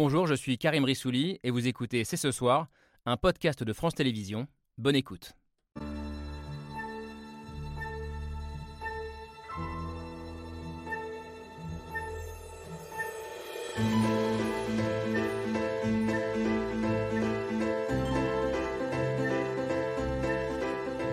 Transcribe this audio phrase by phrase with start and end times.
[0.00, 2.68] Bonjour, je suis Karim Rissouli et vous écoutez C'est ce soir,
[3.04, 4.46] un podcast de France Télévisions.
[4.76, 5.32] Bonne écoute.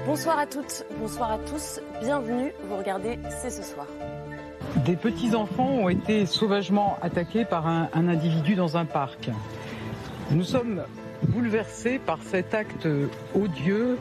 [0.05, 3.87] Bonsoir à toutes, bonsoir à tous, bienvenue, vous regardez C'est ce soir.
[4.85, 9.31] Des petits-enfants ont été sauvagement attaqués par un, individu dans un parc.
[10.29, 10.83] Nous sommes
[11.23, 12.87] bouleversés par cet acte
[13.33, 13.97] odieux,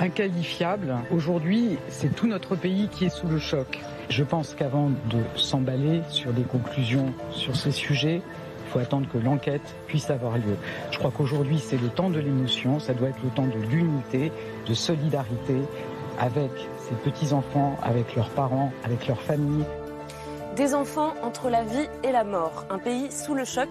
[0.00, 0.96] inqualifiable.
[1.12, 3.78] Aujourd'hui, c'est tout notre pays qui est sous le choc.
[4.08, 8.20] Je pense qu'avant de s'emballer sur des conclusions sur ces sujets,
[8.66, 10.56] il faut attendre que l'enquête puisse avoir lieu.
[10.90, 14.32] Je crois qu'aujourd'hui, c'est le temps de l'émotion, ça doit être le temps de l'unité,
[14.66, 15.58] de solidarité
[16.18, 16.50] avec
[16.88, 19.64] ces petits-enfants, avec leurs parents, avec leurs familles.
[20.56, 23.68] Des enfants entre la vie et la mort, un pays sous le choc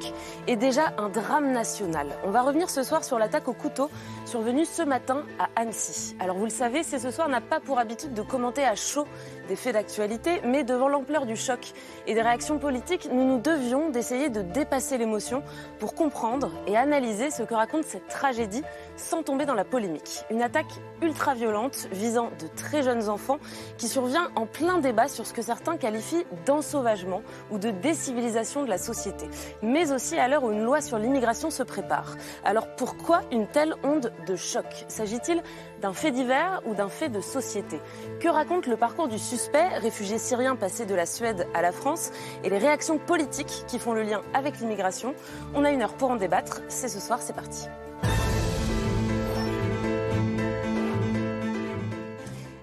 [0.48, 2.08] et déjà un drame national.
[2.24, 3.90] On va revenir ce soir sur l'attaque au couteau
[4.28, 6.16] survenue ce matin à Annecy.
[6.20, 9.08] Alors vous le savez, c'est ce soir n'a pas pour habitude de commenter à chaud
[9.48, 11.72] des faits d'actualité, mais devant l'ampleur du choc
[12.08, 15.44] et des réactions politiques, nous nous devions d'essayer de dépasser l'émotion
[15.80, 18.64] pour comprendre et analyser ce que raconte cette tragédie
[18.98, 20.26] sans tomber dans la polémique.
[20.30, 23.38] Une attaque ultra violente visant de très jeunes enfants
[23.78, 28.70] qui survient en plein débat sur ce que certains qualifient d'ensauvagement ou de décivilisation de
[28.70, 29.30] la société,
[29.62, 32.18] mais aussi à l'heure où une loi sur l'immigration se prépare.
[32.44, 35.42] Alors pourquoi une telle onde de choc S'agit-il
[35.82, 37.80] d'un fait divers ou d'un fait de société?
[38.20, 42.12] Que raconte le parcours du suspect, réfugié syrien passé de la Suède à la France,
[42.44, 45.14] et les réactions politiques qui font le lien avec l'immigration?
[45.54, 47.68] On a une heure pour en débattre, c'est ce soir, c'est parti.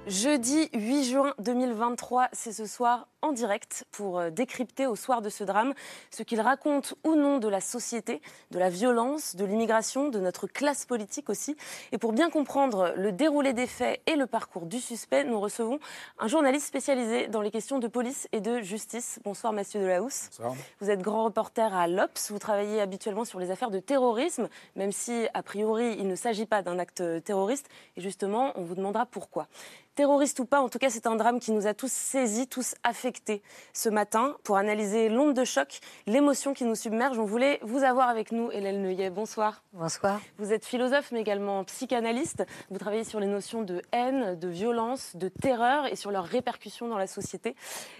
[0.06, 5.44] Jeudi 8 juin 2023, c'est ce soir en direct pour décrypter au soir de ce
[5.44, 5.72] drame
[6.10, 10.46] ce qu'il raconte ou non de la société, de la violence, de l'immigration, de notre
[10.46, 11.56] classe politique aussi.
[11.92, 15.78] Et pour bien comprendre le déroulé des faits et le parcours du suspect, nous recevons
[16.18, 19.20] un journaliste spécialisé dans les questions de police et de justice.
[19.24, 20.28] Bonsoir Mathieu Delahousse.
[20.32, 20.54] Bonsoir.
[20.80, 24.92] Vous êtes grand reporter à l'Obs, vous travaillez habituellement sur les affaires de terrorisme, même
[24.92, 27.70] si a priori il ne s'agit pas d'un acte terroriste.
[27.96, 29.48] Et justement, on vous demandera pourquoi.
[29.94, 32.74] Terroriste ou pas, en tout cas, c'est un drame qui nous a tous saisis, tous
[32.82, 34.34] affectés ce matin.
[34.42, 35.78] Pour analyser l'onde de choc,
[36.08, 39.10] l'émotion qui nous submerge, on voulait vous avoir avec nous, Hélène Neuillet.
[39.10, 39.62] Bonsoir.
[39.72, 40.20] Bonsoir.
[40.38, 42.44] Vous êtes philosophe, mais également psychanalyste.
[42.70, 46.88] Vous travaillez sur les notions de haine, de violence, de terreur et sur leurs répercussions
[46.88, 47.54] dans la société.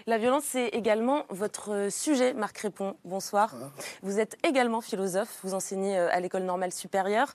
[0.05, 2.97] La violence, c'est également votre sujet, Marc Répond.
[3.05, 3.53] Bonsoir.
[4.03, 5.39] Vous êtes également philosophe.
[5.43, 7.31] Vous enseignez à l'école normale supérieure.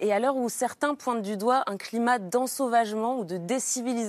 [0.00, 3.99] Et à l'heure où certains pointent du doigt un climat d'ensauvagement ou de décivilisation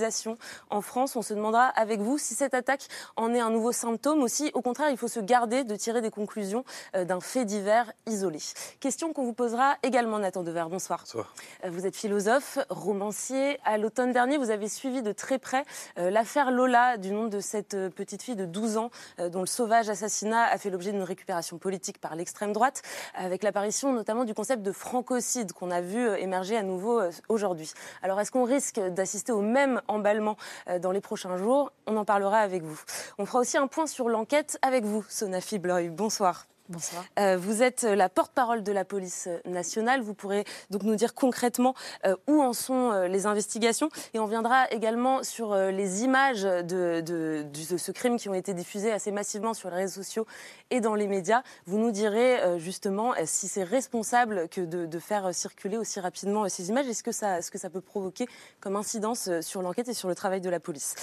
[0.70, 1.16] en France.
[1.16, 4.50] On se demandera avec vous si cette attaque en est un nouveau symptôme aussi.
[4.54, 6.64] Au contraire, il faut se garder de tirer des conclusions
[6.94, 8.38] d'un fait divers isolé.
[8.80, 10.64] Question qu'on vous posera également, Nathan Dever.
[10.70, 11.00] Bonsoir.
[11.00, 11.34] Bonsoir.
[11.68, 13.58] Vous êtes philosophe, romancier.
[13.64, 15.64] À l'automne dernier, vous avez suivi de très près
[15.96, 20.44] l'affaire Lola, du nom de cette petite fille de 12 ans dont le sauvage assassinat
[20.44, 22.82] a fait l'objet d'une récupération politique par l'extrême droite,
[23.14, 27.72] avec l'apparition notamment du concept de francocide qu'on a vu émerger à nouveau aujourd'hui.
[28.02, 30.36] Alors, est-ce qu'on risque d'assister au même emballement
[30.80, 31.72] dans les prochains jours.
[31.86, 32.80] On en parlera avec vous.
[33.18, 35.88] On fera aussi un point sur l'enquête avec vous, Sonafi Bloy.
[35.88, 36.46] Bonsoir.
[36.72, 37.04] Bonsoir.
[37.18, 40.00] Euh, vous êtes la porte-parole de la police nationale.
[40.00, 41.74] Vous pourrez donc nous dire concrètement
[42.06, 43.90] euh, où en sont euh, les investigations.
[44.14, 49.12] Et on viendra également sur les images de, ce crime qui ont été diffusées assez
[49.12, 50.26] massivement sur les réseaux sociaux
[50.70, 51.42] et dans les médias.
[51.66, 56.86] Vous nous direz justement si c'est responsable que de, faire circuler aussi rapidement ces images
[56.86, 57.12] et ce que
[57.58, 58.26] ça peut provoquer
[58.60, 60.94] comme incidence sur l'enquête et sur le travail de la police?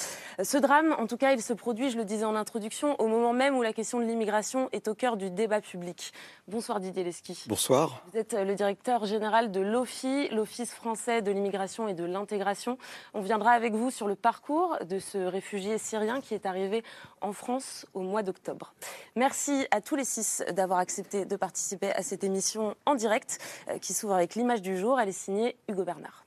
[0.42, 3.34] Ce drame, en tout cas, il se produit, je le disais en introduction, au moment
[3.34, 6.14] même où la question de l'immigration est au cœur du débat public.
[6.48, 7.44] Bonsoir Didier Lesky.
[7.48, 8.04] Bonsoir.
[8.12, 12.78] Vous êtes le directeur général de l'OFI, l'Office français de l'immigration et de l'intégration.
[13.14, 16.84] On viendra avec vous sur le parcours de ce réfugié syrien qui est arrivé
[17.22, 18.74] en France au mois d'octobre.
[19.16, 23.40] Merci à tous les six d'avoir accepté de participer à cette émission en direct
[23.82, 25.00] qui s'ouvre avec l'image du jour.
[25.00, 26.26] Elle est signée Hugo Bernard.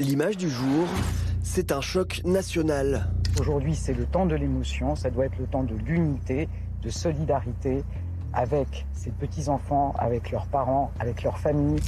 [0.00, 0.86] L'image du jour,
[1.42, 3.10] c'est un choc national.
[3.40, 6.48] Aujourd'hui, c'est le temps de l'émotion, ça doit être le temps de l'unité,
[6.82, 7.82] de solidarité
[8.32, 11.80] avec ces petits-enfants, avec leurs parents, avec leurs familles.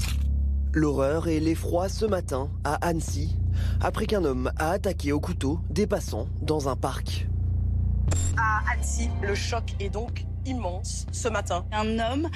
[0.73, 3.39] L'horreur et l'effroi ce matin à Annecy,
[3.81, 7.29] après qu'un homme a attaqué au couteau des passants dans un parc.
[8.37, 11.65] À Annecy, le choc est donc immense ce matin.
[11.73, 12.29] Un homme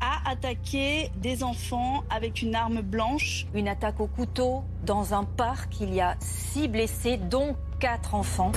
[0.00, 3.46] a attaqué des enfants avec une arme blanche.
[3.54, 5.80] Une attaque au couteau dans un parc.
[5.80, 8.52] Il y a six blessés, dont quatre enfants.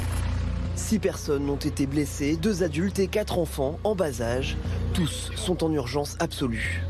[0.76, 4.58] Six personnes ont été blessées, deux adultes et quatre enfants en bas âge.
[4.94, 6.84] Tous sont en urgence absolue.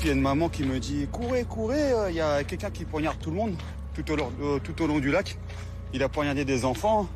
[0.00, 2.70] Il y a une maman qui me dit courez, courez, euh, il y a quelqu'un
[2.70, 3.54] qui poignarde tout le monde
[3.94, 5.38] tout au, long, euh, tout au long du lac.
[5.92, 7.08] Il a poignardé des enfants.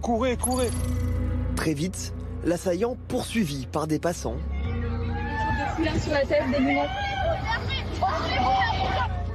[0.00, 0.70] Courez, courez.
[1.56, 2.12] Très vite,
[2.46, 4.36] l'assaillant poursuivi par des passants.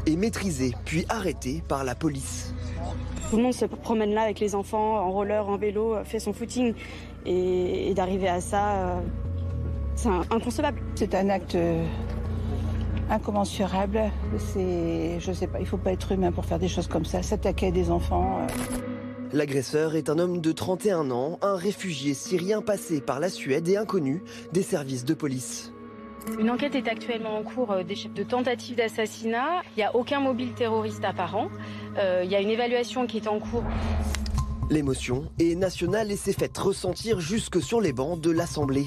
[0.08, 2.56] Et maîtrisé, puis arrêté par la police.
[3.30, 6.34] Tout le monde se promène là avec les enfants, en roller, en vélo, fait son
[6.34, 6.74] footing.
[7.26, 9.00] Et, d'arriver à ça, euh,
[9.96, 10.82] c'est inconcevable.
[10.96, 11.86] C'est un acte euh,
[13.10, 14.02] incommensurable.
[14.38, 17.22] C'est, je sais pas, il faut pas être humain pour faire des choses comme ça,
[17.22, 18.40] s'attaquer à des enfants.
[18.42, 18.91] Euh.
[19.34, 23.78] L'agresseur est un homme de 31 ans, un réfugié syrien passé par la Suède et
[23.78, 25.72] inconnu des services de police.
[26.40, 29.62] Une enquête est actuellement en cours de tentative d'assassinat.
[29.76, 31.50] Il n'y a aucun mobile terroriste apparent.
[31.98, 33.64] Il y a une évaluation qui est en cours.
[34.70, 38.86] L'émotion est nationale et s'est faite ressentir jusque sur les bancs de l'Assemblée.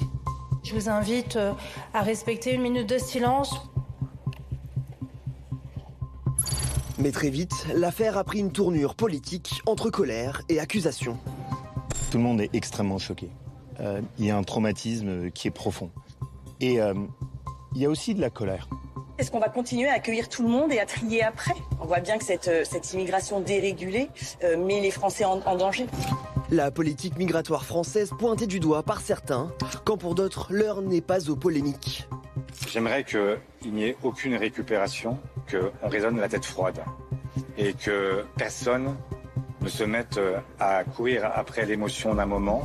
[0.63, 1.51] Je vous invite euh,
[1.93, 3.53] à respecter une minute de silence.
[7.05, 11.19] Mais très vite, l'affaire a pris une tournure politique entre colère et accusation.
[12.09, 13.29] Tout le monde est extrêmement choqué.
[13.79, 15.91] Euh, il y a un traumatisme qui est profond.
[16.61, 16.95] Et euh,
[17.75, 18.67] il y a aussi de la colère.
[19.19, 21.53] Est-ce qu'on va continuer à accueillir tout le monde et à trier après?
[21.79, 24.09] On voit bien que cette, euh, cette immigration dérégulée
[24.43, 25.85] euh, met les Français en, danger.
[26.49, 29.51] La politique migratoire française pointée du doigt par certains,
[29.83, 32.07] quand pour d'autres l'heure n'est pas aux polémiques.
[32.67, 35.19] J'aimerais qu'il n'y ait aucune récupération,
[35.49, 36.79] qu'on raisonne la tête froide
[37.57, 38.95] et que personne
[39.61, 42.63] ne se mettent euh, à courir après l'émotion d'un moment.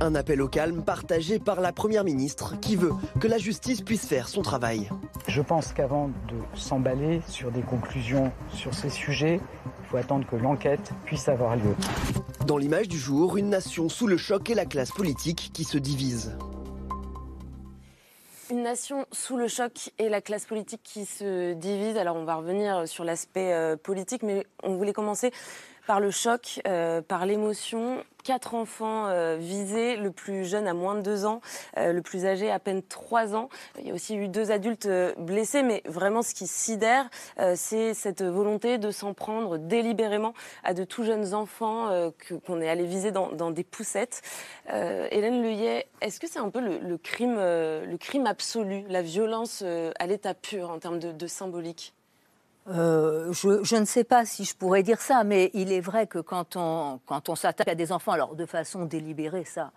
[0.00, 4.06] Un appel au calme partagé par la Première ministre qui veut que la justice puisse
[4.06, 4.90] faire son travail.
[5.26, 10.36] Je pense qu'avant de s'emballer sur des conclusions sur ces sujets, il faut attendre que
[10.36, 11.74] l'enquête puisse avoir lieu.
[12.46, 15.78] Dans l'image du jour, une nation sous le choc et la classe politique qui se
[15.78, 16.36] divise.
[18.50, 21.96] Une nation sous le choc et la classe politique qui se divise.
[21.96, 25.32] Alors on va revenir sur l'aspect euh, politique, mais on voulait commencer
[25.86, 28.04] par le choc, euh, par l'émotion.
[28.24, 31.42] Quatre enfants euh, visés, le plus jeune a moins de deux ans,
[31.76, 33.50] euh, le plus âgé à peine trois ans.
[33.78, 34.88] Il y a aussi eu deux adultes
[35.18, 37.10] blessés, mais vraiment ce qui sidère,
[37.54, 40.32] c'est cette volonté de s'en prendre délibérément
[40.62, 42.10] à de tout jeunes enfants
[42.46, 44.22] qu'on est allé viser dans, des poussettes.
[44.68, 50.06] Hélène Leuillet, est-ce que c'est un peu le, crime, le crime absolu, la violence à
[50.06, 51.94] l'état pur en termes de symbolique?
[52.68, 56.18] Euh, je, ne sais pas si je pourrais dire ça, mais il est vrai que
[56.18, 59.70] quand on, quand on s'attaque à des enfants, alors de façon délibérée, ça,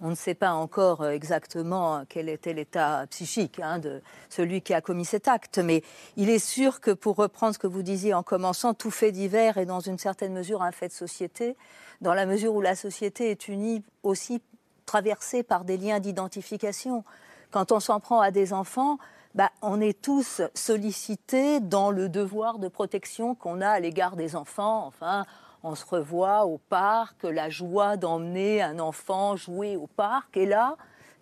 [0.00, 4.00] on ne sait pas encore exactement quel était l'état psychique hein, de
[4.30, 5.82] celui qui a commis cet acte, mais
[6.16, 9.58] il est sûr que, pour reprendre ce que vous disiez en commençant, tout fait divers
[9.58, 11.56] est dans une certaine mesure un fait de société,
[12.00, 14.40] dans la mesure où la société est unie aussi
[14.86, 17.04] traversée par des liens d'identification.
[17.50, 18.98] Quand on s'en prend à des enfants,
[19.34, 24.34] bah, on est tous sollicités dans le devoir de protection qu'on a à l'égard des
[24.34, 24.86] enfants.
[24.86, 25.24] Enfin,
[25.62, 30.36] on se revoit au parc, la joie d'emmener un enfant jouer au parc.
[30.36, 30.76] Et là,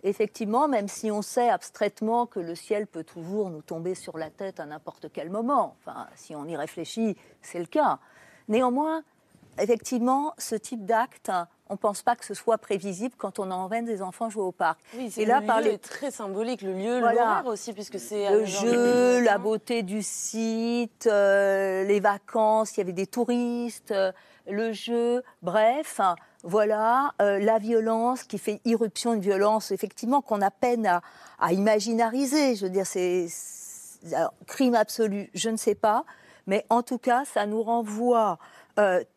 [0.05, 4.31] effectivement, même si on sait abstraitement que le ciel peut toujours nous tomber sur la
[4.31, 7.99] tête à n'importe quel moment, enfin, si on y réfléchit, c'est le cas.
[8.49, 9.03] Néanmoins,
[9.61, 11.31] effectivement, ce type d'acte
[11.69, 14.53] on ne pense pas que ce soit prévisible quand on emmène des enfants jouer au
[14.53, 14.79] parc.
[14.97, 18.45] Oui, et là, le lieu est très symbolique, le lieu, l'horaire aussi, puisque c'est le
[18.45, 24.13] jeu, la beauté du site, euh, les vacances, il y avait des touristes, euh,
[24.49, 26.01] le jeu, bref,
[26.43, 31.03] voilà, euh, la violence qui fait irruption, une violence effectivement qu'on a peine à,
[31.39, 32.55] à, imaginariser.
[32.55, 33.27] Je veux dire, c'est
[34.47, 36.05] crime absolu, je ne sais pas,
[36.47, 38.39] mais en tout cas, ça nous renvoie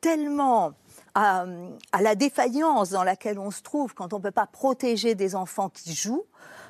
[0.01, 0.73] tellement
[1.15, 1.45] à,
[1.99, 5.69] la défaillance dans laquelle on se trouve quand on ne peut pas protéger des enfants
[5.69, 6.25] qui jouent,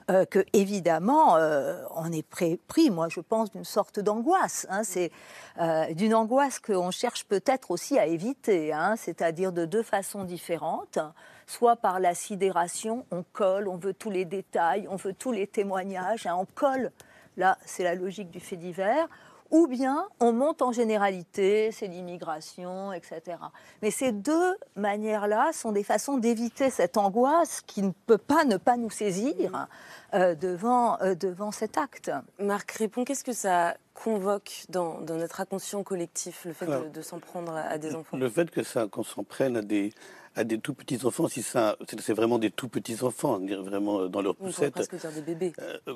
[0.09, 4.65] euh, que évidemment euh, on est pris, moi je pense, d'une sorte d'angoisse.
[4.69, 4.83] Hein.
[4.83, 5.11] c'est
[5.59, 8.95] euh, d'une angoisse qu'on cherche peut-être aussi à éviter, hein.
[8.97, 10.99] c'est-à-dire de deux façons différentes.
[11.47, 15.47] Soit par la sidération, on colle, on veut tous les détails, on veut tous les
[15.47, 16.35] témoignages, hein.
[16.37, 16.91] on colle.
[17.37, 19.07] Là, c'est la logique du fait divers
[19.51, 23.37] ou bien on monte en généralité, c'est l'immigration, etc.
[23.81, 28.57] Mais ces deux manières-là sont des façons d'éviter cette angoisse qui ne peut pas ne
[28.57, 29.67] pas nous saisir
[30.13, 32.11] euh, devant, euh, devant cet acte.
[32.39, 37.53] Marc répond, qu'est-ce que ça convoque dans, notre inconscient collectif, le fait de, s'en prendre
[37.55, 38.17] à, des enfants?
[38.17, 39.93] Le fait que ça, qu'on s'en prenne à des,
[40.35, 44.21] à des tout petits enfants, si ça, c'est vraiment des tout petits enfants, vraiment dans
[44.21, 44.73] leur poussette.
[44.73, 45.53] presque dire des bébés.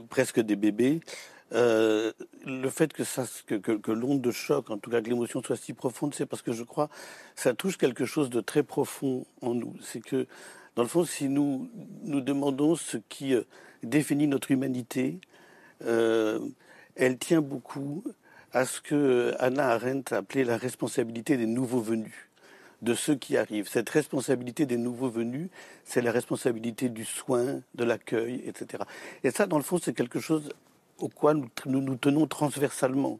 [0.09, 0.99] presque des bébés.
[1.53, 2.11] Euh,
[2.45, 5.55] le fait que, ça, que, que, l'onde de choc, en tout cas que l'émotion soit
[5.55, 6.89] si profonde, c'est parce que je crois
[7.35, 9.75] ça touche quelque chose de très profond en nous.
[9.81, 10.25] C'est que,
[10.75, 11.69] dans le fond, si nous
[12.03, 13.43] nous demandons ce qui euh,
[13.83, 15.19] définit notre humanité,
[15.85, 16.39] euh,
[16.95, 18.03] elle tient beaucoup
[18.51, 22.13] à ce que Anna Arendt appelait la responsabilité des nouveaux venus,
[22.81, 23.67] de ceux qui arrivent.
[23.67, 25.49] Cette responsabilité des nouveaux venus,
[25.83, 28.83] c'est la responsabilité du soin, de l'accueil, etc.
[29.23, 30.49] Et ça, dans le fond, c'est quelque chose
[30.97, 33.19] au quoi nous, nous, tenons transversalement.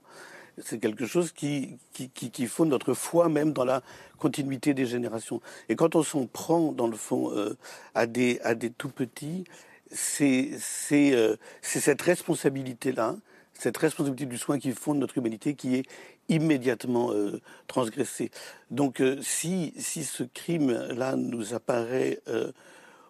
[0.58, 3.82] C'est quelque chose qui, qui, qui, fonde notre foi même dans la
[4.18, 5.42] continuité des générations.
[5.68, 7.58] Et quand on s'en prend, dans le fond, euh,
[7.94, 9.44] à, des, à des tout petits,
[9.92, 10.58] c'est
[11.14, 13.18] euh, cette responsabilité-là,
[13.54, 15.86] cette responsabilité du soin qui fonde notre humanité qui est
[16.30, 18.32] immédiatement euh, transgressée.
[18.72, 22.22] Donc si, si ce crime-là nous apparaît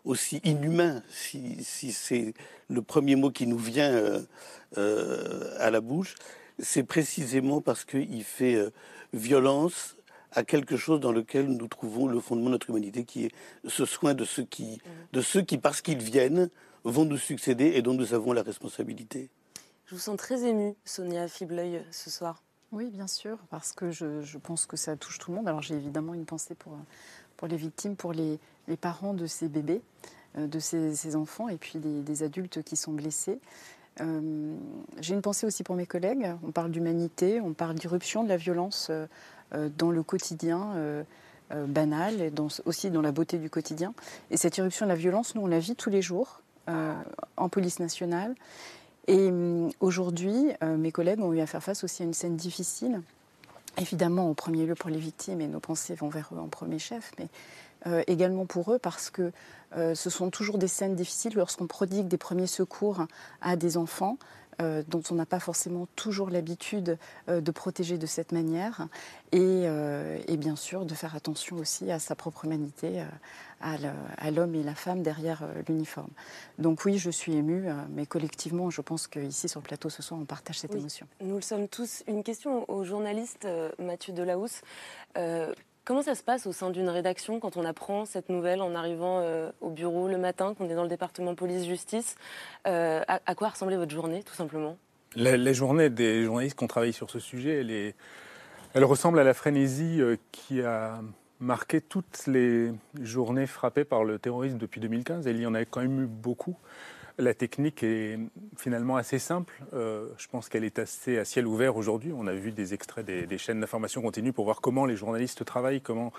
[0.06, 2.34] aussi inhumain, si, si c'est
[2.70, 4.22] le premier mot qui nous vient euh,
[4.78, 6.16] euh, à la bouche,
[6.60, 8.72] c'est précisément parce qu'il fait euh,
[9.14, 9.98] violence
[10.32, 13.32] à quelque chose dans lequel nous trouvons le fondement de notre humanité, qui est
[13.68, 14.82] ce soin de ceux qui,
[15.14, 16.50] de ceux qui parce qu'ils viennent,
[16.84, 19.30] vont nous succéder et dont nous avons la responsabilité.
[19.86, 22.44] Je vous sens très émue, Sonia Fibleuil, ce soir.
[22.72, 25.48] Oui, bien sûr, parce que je, je, pense que ça touche tout le monde.
[25.48, 26.78] Alors j'ai évidemment une pensée pour,
[27.38, 29.81] pour les victimes, pour les, les parents de ces bébés,
[30.38, 33.39] euh, de ces, enfants et puis des, adultes qui sont blessés.
[34.01, 34.55] Euh,
[35.00, 36.27] j'ai une pensée aussi pour mes collègues.
[36.45, 40.74] On parle d'humanité, on parle d'irruption de la violence euh, dans le quotidien
[41.51, 42.34] banal et
[42.65, 43.93] aussi dans la beauté du quotidien.
[44.31, 47.79] Et cette irruption de la violence, nous, on la vit tous les jours en police
[47.79, 48.34] nationale.
[49.07, 49.31] Et
[49.79, 53.01] aujourd'hui, mes collègues ont eu à faire face aussi à une scène difficile.
[53.77, 56.79] Évidemment, au premier lieu pour les victimes, et nos pensées vont vers eux en premier
[56.79, 57.27] chef, mais
[57.88, 59.32] euh, également pour eux parce que
[59.77, 63.06] euh, ce sont toujours des scènes difficiles lorsqu'on prodigue des premiers secours
[63.42, 64.18] à des enfants.
[64.62, 68.88] Euh, dont on n'a pas forcément toujours l'habitude de protéger de cette manière,
[69.34, 69.68] et,
[70.38, 73.04] bien sûr de faire attention aussi à sa propre humanité,
[73.60, 76.12] à l'homme et la femme derrière l'uniforme.
[76.58, 80.22] Donc oui, je suis émue, mais collectivement, je pense qu'ici sur le plateau ce soir,
[80.22, 81.06] on partage cette émotion.
[81.20, 82.04] Nous le sommes tous.
[82.08, 83.46] Une question au journaliste
[83.77, 84.62] Mathieu Delahousse.
[85.86, 89.20] Comment ça se passe au sein d'une rédaction quand on apprend cette nouvelle en arrivant
[89.20, 92.15] euh, au bureau le matin, qu'on est dans le département police-justice
[92.65, 94.77] euh, à, quoi ressemblait votre journée, tout simplement?
[95.15, 97.94] Les, journées des journalistes qui ont travaillé sur ce sujet,
[98.74, 101.01] elles ressemblent à la frénésie euh, qui a
[101.39, 105.27] marqué toutes les journées frappées par le terrorisme depuis 2015.
[105.27, 106.58] Et il y en a quand même eu beaucoup.
[107.17, 108.19] La technique est
[108.57, 109.53] finalement assez simple.
[109.74, 112.12] Euh, je pense qu'elle est assez à ciel ouvert aujourd'hui.
[112.13, 115.79] On a vu des extraits des, chaînes d'information continue pour voir comment les journalistes travaillent,
[115.79, 116.12] comment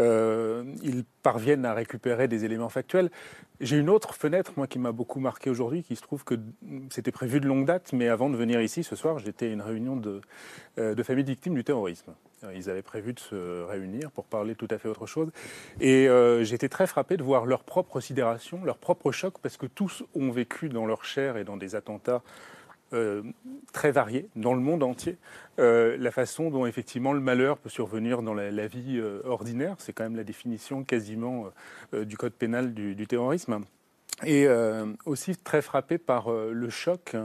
[0.00, 3.10] euh, ils parviennent à récupérer des éléments factuels.
[3.60, 6.34] J'ai une autre fenêtre, moi, qui m'a beaucoup marqué aujourd'hui, qui se trouve que
[6.90, 9.62] c'était prévu de longue date, mais avant de venir ici ce soir, j'étais à une
[9.62, 10.20] réunion de,
[10.78, 12.12] euh, de familles victimes du terrorisme.
[12.54, 15.30] Ils avaient prévu de se réunir pour parler tout à fait autre chose.
[15.80, 19.66] Et euh, j'étais très frappé de voir leur propre sidération, leur propre choc, parce que
[19.66, 22.22] tous ont vécu dans leur chair et dans des attentats
[22.92, 23.22] euh,
[23.72, 25.16] très variés dans le monde entier.
[25.58, 30.04] Euh, la façon dont effectivement le malheur peut survenir dans la, vie ordinaire, c'est quand
[30.04, 31.50] même la définition quasiment
[31.92, 33.60] du code pénal du, du terrorisme.
[34.24, 34.46] Et
[35.06, 37.16] aussi très frappé par le choc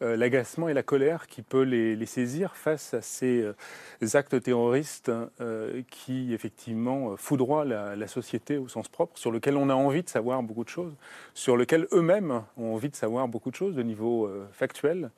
[0.00, 5.10] euh, l'agacement et la colère qui peut les, saisir face à ces euh, actes terroristes
[5.40, 10.08] euh, qui effectivement foudroient la, société au sens propre, sur lequel on a envie de
[10.08, 10.94] savoir beaucoup de choses,
[11.34, 15.10] sur lequel eux-mêmes ont envie de savoir beaucoup de choses de niveau factuel.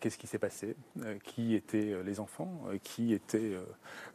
[0.00, 0.74] Qu'est-ce qui s'est passé
[1.22, 3.52] Qui étaient les enfants Qui était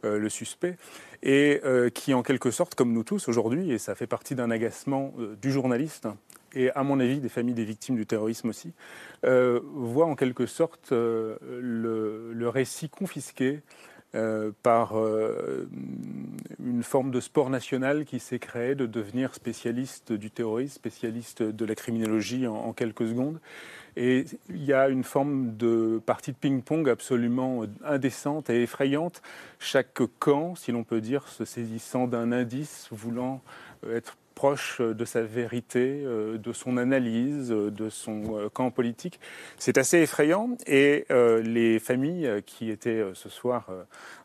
[0.02, 0.76] le suspect
[1.22, 1.62] Et
[1.94, 5.50] qui, en quelque sorte, comme nous tous aujourd'hui, et ça fait partie d'un agacement du
[5.50, 6.06] journaliste,
[6.54, 8.72] et à mon avis des familles des victimes du terrorisme aussi,
[9.24, 13.60] euh, voient en quelque sorte euh, le, récit confisqué
[14.14, 14.94] euh, par
[16.62, 21.64] une forme de sport national qui s'est créé de devenir spécialiste du terrorisme, spécialiste de
[21.64, 23.40] la criminologie en, quelques secondes.
[23.96, 29.22] Et il y a une forme de partie de ping-pong absolument indécente et effrayante,
[29.58, 33.42] chaque camp, si l'on peut dire, se saisissant d'un indice, voulant
[33.86, 39.20] être proche de sa vérité, de son analyse, de son camp politique.
[39.56, 41.06] C'est assez effrayant et
[41.44, 43.68] les familles qui étaient ce soir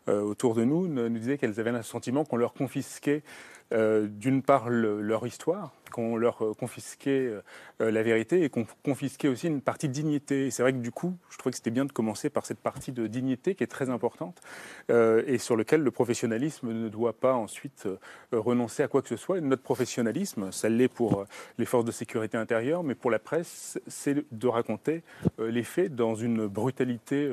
[0.08, 3.22] autour de nous nous disaient qu'elles avaient un sentiment qu'on leur confisquait
[3.70, 7.42] d'une part leur histoire, qu'on leur euh, confisquait euh,
[7.80, 10.50] euh, la vérité et qu'on confisquait aussi une partie de dignité.
[10.50, 12.92] C'est vrai que du coup, je trouvais que c'était bien de commencer par cette partie
[12.92, 14.40] de dignité qui est très importante
[14.88, 17.88] et sur lequel le professionnalisme ne doit pas ensuite
[18.32, 19.40] renoncer à quoi que ce soit.
[19.40, 21.24] notre professionnalisme, ça l'est pour
[21.58, 25.02] les forces de sécurité intérieure, mais pour la presse, c'est de raconter
[25.38, 27.30] les faits dans une brutalité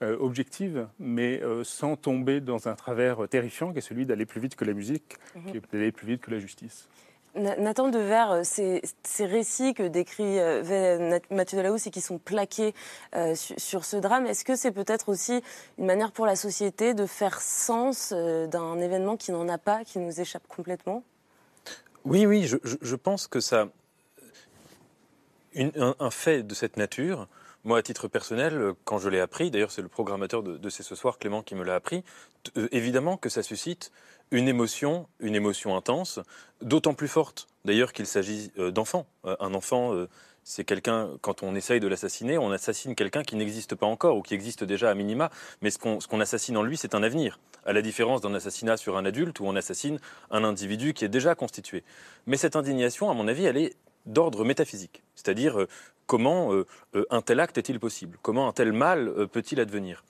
[0.00, 4.64] objective, mais sans tomber dans un travers terrifiant qui est celui d'aller plus vite que
[4.64, 5.58] la musique, mmh.
[5.72, 6.88] d'aller plus vite que la justice.
[7.34, 12.74] Nathan Devers, euh, ces, ces récits que décrit euh, Mathieu Delahousse et qui sont plaqués
[13.16, 15.42] euh, sur, ce drame, est-ce que c'est peut-être aussi
[15.78, 19.98] une manière pour la société de faire sens d'un événement qui n'en a pas, qui
[19.98, 21.02] nous échappe complètement?
[22.04, 23.68] Oui, oui, je, pense que ça.
[25.56, 27.28] un, fait de cette nature,
[27.64, 30.82] moi, à titre personnel, quand je l'ai appris, d'ailleurs, c'est le programmateur de, de C'est
[30.82, 32.04] ce soir, Clément, qui me l'a appris,
[32.72, 33.90] évidemment que ça suscite
[34.30, 36.20] une émotion, une émotion intense,
[36.62, 39.06] d'autant plus forte d'ailleurs qu'il s'agit euh, d'enfants.
[39.24, 40.08] Euh, un enfant, euh,
[40.42, 44.22] c'est quelqu'un, quand on essaye de l'assassiner, on assassine quelqu'un qui n'existe pas encore ou
[44.22, 45.30] qui existe déjà à minima,
[45.62, 48.98] mais ce qu'on assassine en lui, c'est un avenir, à la différence d'un assassinat sur
[48.98, 49.98] un adulte où on assassine
[50.30, 51.82] un individu qui est déjà constitué.
[52.26, 53.74] Mais cette indignation, à mon avis, elle est
[54.06, 55.66] d'ordre métaphysique, c'est-à-dire
[56.06, 56.52] comment
[57.10, 60.04] un tel acte est-il possible, comment un tel mal peut-il advenir?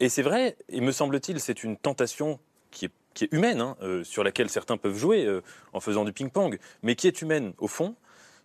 [0.00, 2.38] Et c'est vrai, il me semble-t-il, c'est une tentation
[2.70, 5.40] qui est qui est humaine, hein, euh, sur laquelle certains peuvent jouer euh,
[5.72, 7.96] en faisant du ping-pong, mais qui est humaine au fond,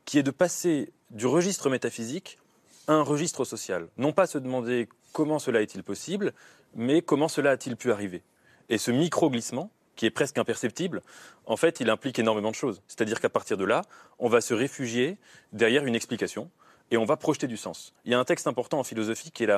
[0.05, 2.39] qui est de passer du registre métaphysique
[2.87, 3.89] à un registre social.
[3.97, 6.33] Non pas se demander comment cela est-il possible,
[6.73, 8.23] mais comment cela a-t-il pu arriver?
[8.69, 9.69] Et ce micro-glissement,
[10.01, 11.03] qui est presque imperceptible,
[11.45, 12.81] en fait, il implique énormément de choses.
[12.87, 13.83] C'est-à-dire qu'à partir de là,
[14.17, 15.19] on va se réfugier
[15.53, 16.49] derrière une explication
[16.89, 17.93] et on va projeter du sens.
[18.05, 19.53] Il y a un texte important en philosophie qui est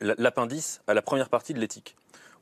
[0.00, 1.96] l'appendice à la première partie de l'éthique,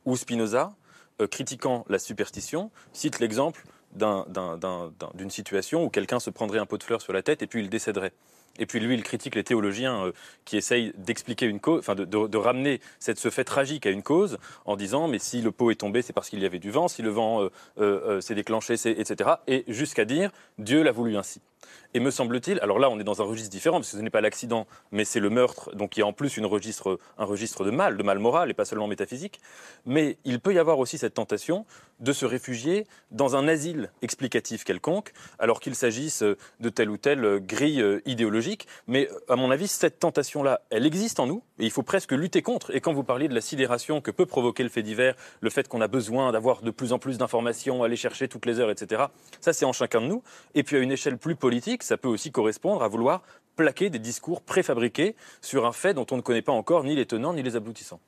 [0.05, 0.71] où Spinoza
[1.19, 6.83] euh, critiquant la superstition, cite l'exemple d'une situation où quelqu'un se prendrait un pot de
[6.83, 8.13] fleurs sur la tête et puis il décéderait.
[8.59, 10.11] Et puis lui, il critique les théologiens euh,
[10.45, 14.37] qui essayent d'expliquer une cause, enfin de, ramener cette, ce fait tragique à une cause
[14.65, 16.87] en disant mais si le pot est tombé, c'est parce qu'il y avait du vent,
[16.87, 19.31] si le vent euh, s'est déclenché, etc.
[19.47, 21.41] Et jusqu'à dire Dieu l'a voulu ainsi.
[21.93, 24.09] Et me semble-t-il, alors là on est dans un registre différent, parce que ce n'est
[24.09, 27.25] pas l'accident, mais c'est le meurtre, donc il y a en plus une registre, un
[27.25, 29.41] registre de mal, de mal moral, et pas seulement métaphysique.
[29.85, 31.65] Mais il peut y avoir aussi cette tentation
[31.99, 37.39] de se réfugier dans un asile explicatif quelconque, alors qu'il s'agisse de telle ou telle
[37.41, 38.67] grille idéologique.
[38.87, 42.41] Mais à mon avis, cette tentation-là, elle existe en nous, et il faut presque lutter
[42.41, 42.73] contre.
[42.73, 45.67] Et quand vous parliez de la sidération que peut provoquer le fait divers, le fait
[45.67, 49.03] qu'on a besoin d'avoir de plus en plus d'informations, aller chercher toutes les heures, etc.,
[49.41, 50.23] ça c'est en chacun de nous.
[50.55, 51.50] Et puis à une échelle plus politique,
[51.81, 53.23] ça peut aussi correspondre à vouloir
[53.55, 57.05] plaquer des discours préfabriqués sur un fait dont on ne connaît pas encore ni les
[57.05, 57.99] tenants ni les aboutissants.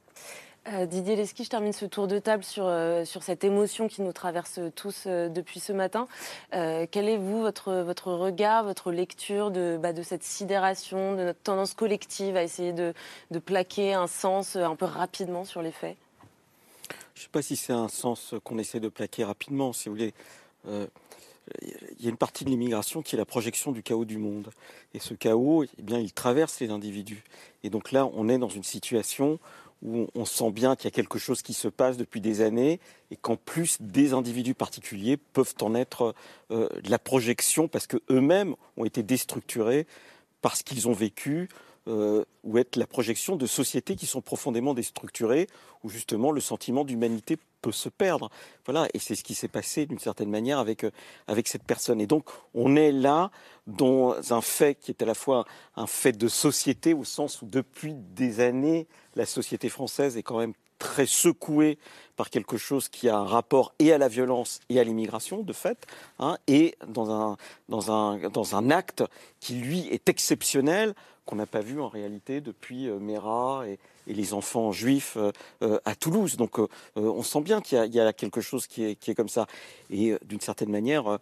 [0.70, 4.02] Euh, Didier Lesky, je termine ce tour de table sur, euh, sur cette émotion qui
[4.02, 6.08] nous traverse tous euh, depuis ce matin.
[6.52, 11.42] quel est, vous, votre, votre regard, votre lecture de, bah, de cette sidération, de notre
[11.42, 12.94] tendance collective à essayer de,
[13.32, 15.98] de plaquer un sens un peu rapidement sur les faits?
[17.14, 19.96] Je ne sais pas si c'est un sens qu'on essaie de plaquer rapidement, si vous
[19.96, 20.14] voulez
[21.62, 24.50] il y a une partie de l'immigration qui est la projection du chaos du monde.
[24.94, 27.24] Et ce chaos, eh bien, il traverse les individus.
[27.64, 29.40] Et donc là, on est dans une situation
[29.84, 32.80] où on sent bien qu'il y a quelque chose qui se passe depuis des années
[33.12, 36.16] et qu'en plus des individus particuliers peuvent en être
[36.52, 39.86] euh, la projection parce qu'eux-mêmes ont été déstructurés
[40.42, 41.50] parce qu'ils ont vécu
[41.88, 45.48] euh, ou être la projection de sociétés qui sont profondément déstructurées,
[45.84, 48.30] où justement le sentiment d'humanité peut se perdre.
[48.66, 50.92] Voilà, et c'est ce qui s'est passé d'une certaine manière avec, euh,
[51.28, 52.00] avec cette personne.
[52.00, 53.32] Et donc on est là
[53.68, 57.46] dans un fait qui est à la fois un fait de société, au sens où
[57.46, 61.78] depuis des années, la société française est quand même très secouée
[62.18, 65.54] par quelque chose qui a un rapport et à la violence et à l'immigration, de
[65.54, 65.88] fait,
[66.20, 67.38] hein, et dans un,
[67.70, 69.04] dans, un, dans un acte
[69.40, 70.94] qui, lui, est exceptionnel,
[71.26, 75.32] qu'on n'a pas vu en réalité depuis euh, Mera et, les enfants juifs euh,
[75.62, 76.36] euh, à Toulouse.
[76.36, 76.60] Donc
[76.98, 79.48] on sent bien qu'il y, a quelque chose qui est, comme ça.
[79.90, 81.20] Et d'une certaine manière,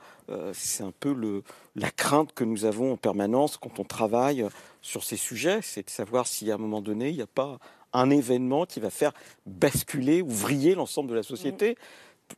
[0.53, 1.43] c'est un peu
[1.75, 4.47] la crainte que nous avons en permanence quand on travaille
[4.81, 7.59] sur ces sujets, c'est de savoir si à un moment donné, il n'y a pas
[7.93, 9.11] un événement qui va faire
[9.45, 11.77] basculer ou vriller l'ensemble de la société.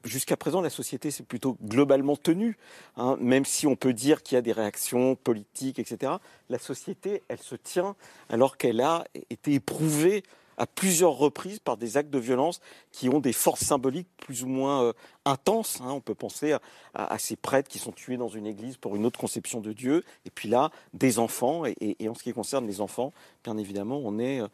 [0.03, 2.57] Jusqu'à présent, la société s'est plutôt globalement tenue,
[2.97, 6.13] hein, même si on peut dire qu'il y a des réactions politiques, etc.
[6.49, 7.95] La société, elle se tient
[8.29, 10.23] alors qu'elle a été éprouvée
[10.57, 14.47] à plusieurs reprises par des actes de violence qui ont des forces symboliques plus ou
[14.47, 14.93] moins euh,
[15.25, 15.79] intenses.
[15.81, 15.91] Hein.
[15.91, 16.55] On peut penser
[16.93, 20.03] à, ces prêtres qui sont tués dans une église pour une autre conception de Dieu.
[20.25, 21.63] Et puis là, des enfants.
[21.65, 24.47] Et, en ce qui concerne les enfants, bien évidemment, on est euh,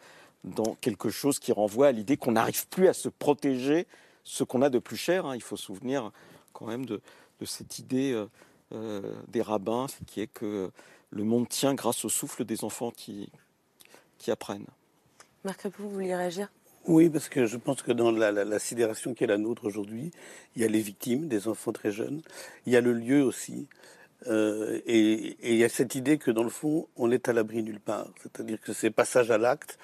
[0.44, 3.88] dans quelque chose qui renvoie à l'idée qu'on n'arrive plus à se protéger
[4.30, 5.26] ce qu'on a de plus cher.
[5.26, 5.36] Hein.
[5.36, 6.12] Il faut se souvenir
[6.54, 7.02] quand même de,
[7.46, 8.14] cette idée
[8.72, 10.72] euh, des rabbins, qui est que
[11.10, 13.32] le monde tient grâce au souffle des enfants qui,
[14.20, 14.68] qui apprennent.
[15.44, 16.52] Marc Repou, vous vouliez réagir?
[16.86, 20.12] Oui, parce que je pense que dans la, sidération qui est la nôtre aujourd'hui,
[20.56, 22.22] il y a les victimes, des enfants très jeunes,
[22.66, 23.68] il y a le lieu aussi,
[24.28, 27.64] euh, et, il y a cette idée que dans le fond, on est à l'abri
[27.64, 28.08] nulle part.
[28.22, 29.80] C'est-à-dire que ces passages à l'acte,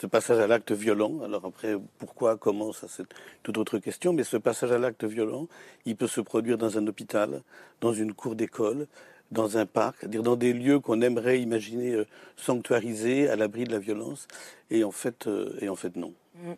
[0.00, 3.04] ce passage à l'acte violent, alors après, pourquoi, comment, ça c'est
[3.42, 5.48] toute autre question, mais ce passage à l'acte violent,
[5.86, 7.42] il peut se produire dans un hôpital,
[7.80, 8.86] dans une cour d'école,
[9.32, 12.06] dans un parc, c'est-à-dire dans des lieux qu'on aimerait imaginer euh,
[12.36, 14.28] sanctuarisés, à l'abri de la violence,
[14.70, 16.14] et en fait, euh, et en fait non.
[16.38, 16.52] Mm.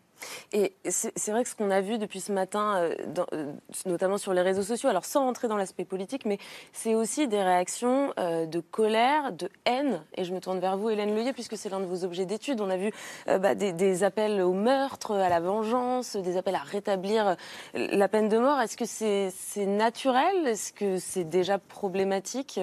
[0.53, 2.95] Et c'est vrai que ce qu'on a vu depuis ce matin, euh,
[3.33, 3.51] euh,
[3.85, 6.37] notamment sur les réseaux sociaux, alors sans rentrer dans l'aspect politique, mais
[6.73, 10.03] c'est aussi des réactions euh, de colère, de haine.
[10.15, 12.61] Et je me tourne vers vous, Hélène Leuillet, puisque c'est l'un de vos objets d'étude.
[12.61, 12.91] On a vu
[13.27, 17.35] bah, des, appels au meurtre, à la vengeance, des appels à rétablir
[17.73, 18.59] la peine de mort.
[18.59, 20.47] Est-ce que c'est naturel?
[20.47, 22.59] Est-ce que c'est déjà problématique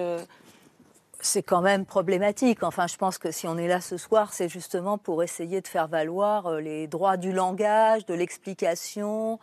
[1.21, 2.63] c'est quand même problématique.
[2.63, 5.67] Enfin, je pense que si on est là ce soir, c'est justement pour essayer de
[5.67, 9.39] faire valoir euh, les droits du langage, de l'explication,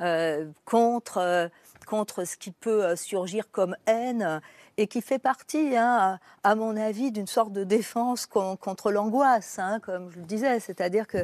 [0.00, 1.48] euh, contre, euh,
[1.86, 4.40] contre ce qui peut surgir comme haine
[4.76, 9.80] et qui fait partie, hein, à, mon avis, d'une sorte de défense contre l'angoisse, hein,
[9.80, 10.60] comme je le disais.
[10.60, 11.18] C'est-à-dire que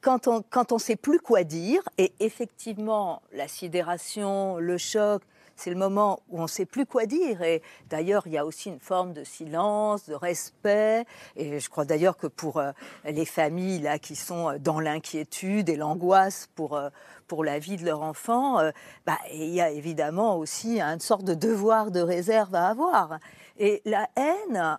[0.00, 5.22] quand on quand on sait plus quoi dire, et effectivement, la sidération, le choc,
[5.56, 7.42] c'est le moment où on ne sait plus quoi dire.
[7.42, 11.04] Et d'ailleurs, il y a aussi une forme de silence, de respect.
[11.36, 12.72] Et je crois d'ailleurs que pour euh,
[13.04, 16.90] les familles là qui sont dans l'inquiétude et l'angoisse pour euh,
[17.26, 18.70] pour la vie de leur enfant, euh,
[19.06, 23.18] bah, il y a évidemment aussi une sorte de devoir de réserve à avoir.
[23.56, 24.78] Et la haine,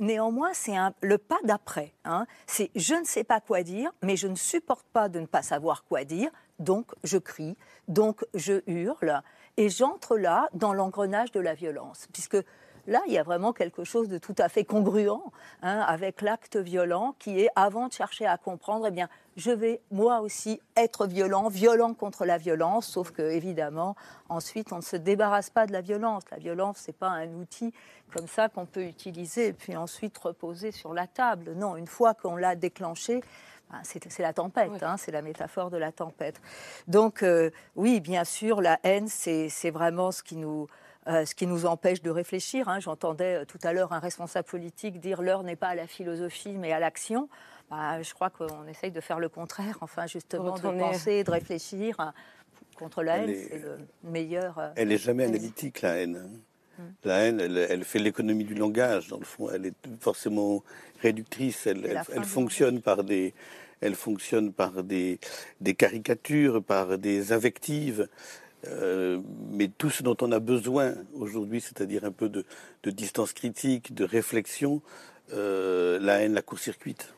[0.00, 1.94] néanmoins, c'est le pas d'après.
[2.04, 2.26] Hein.
[2.46, 5.42] C'est je ne sais pas quoi dire, mais je ne supporte pas de ne pas
[5.42, 7.56] savoir quoi dire, donc je crie,
[7.88, 9.22] donc je hurle.
[9.56, 12.38] Et j'entre là dans l'engrenage de la violence, puisque
[12.86, 15.10] là, il y a vraiment quelque chose de tout à fait congruent
[15.62, 19.80] hein, avec l'acte violent qui est, avant de chercher à comprendre, eh bien, je vais
[19.90, 23.94] moi aussi être violent, violent contre la violence, sauf que, évidemment,
[24.28, 26.22] ensuite, on ne se débarrasse pas de la violence.
[26.30, 27.72] La violence, ce n'est pas un outil
[28.12, 31.52] comme ça qu'on peut utiliser et puis ensuite reposer sur la table.
[31.56, 33.22] Non, une fois qu'on l'a déclenché,
[33.82, 36.40] c'est la tempête, hein, c'est la métaphore de la tempête.
[36.88, 40.66] Donc euh, oui, bien sûr, la haine, c'est vraiment ce qui nous...
[41.08, 42.68] Euh, ce qui nous empêche de réfléchir.
[42.68, 42.78] Hein.
[42.78, 46.56] J'entendais euh, tout à l'heure un responsable politique dire l'heure n'est pas à la philosophie
[46.56, 47.28] mais à l'action.
[47.72, 52.12] Bah, je crois qu'on essaye de faire le contraire, enfin justement de penser, de réfléchir.
[52.78, 54.72] Contre la haine, c'est le meilleur.
[54.76, 56.22] elle n'est jamais analytique, la haine.
[56.24, 56.38] Hein.
[56.78, 56.82] Mm.
[57.04, 59.50] La haine, elle, fait l'économie du langage, dans le fond.
[59.52, 60.62] Elle est forcément
[61.00, 61.66] réductrice.
[61.66, 63.34] Elle, elle fonctionne par des,
[63.82, 65.18] elle fonctionne par des,
[65.76, 68.08] caricatures, par des invectives.
[68.68, 72.44] Euh, mais tout ce dont on a besoin aujourd'hui, c'est-à-dire un peu de,
[72.86, 74.80] distance critique, de réflexion,
[75.32, 77.12] euh, la haine la court-circuite.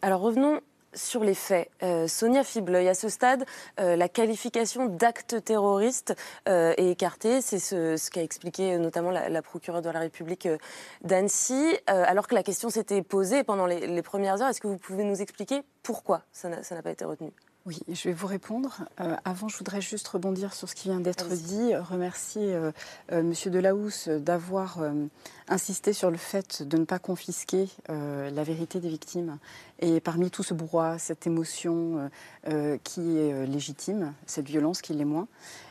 [0.00, 0.60] Alors revenons
[0.96, 1.70] sur les faits.
[1.82, 3.44] Euh, Sonia Fibleuil, à ce stade,
[3.78, 6.16] euh, la qualification d'acte terroriste
[6.48, 7.40] euh, est écartée.
[7.40, 10.48] C'est ce, qu'a expliqué notamment la, procureure de la République
[11.02, 11.76] d'Annecy.
[11.86, 15.20] alors que la question s'était posée pendant les premières heures, est-ce que vous pouvez nous
[15.20, 17.32] expliquer pourquoi ça n'a pas été retenu?
[17.66, 18.84] Oui, je vais vous répondre.
[19.00, 22.70] Euh, avant, je voudrais juste rebondir sur ce qui vient d'être dit, remercier euh,
[23.10, 24.78] euh, Monsieur Delahousse d'avoir
[25.48, 29.38] insisté sur le fait de ne pas confisquer la vérité des victimes.
[29.80, 32.10] Et parmi tout ce brouhaha, cette émotion
[32.82, 35.28] qui est légitime, cette violence qui l'est moins.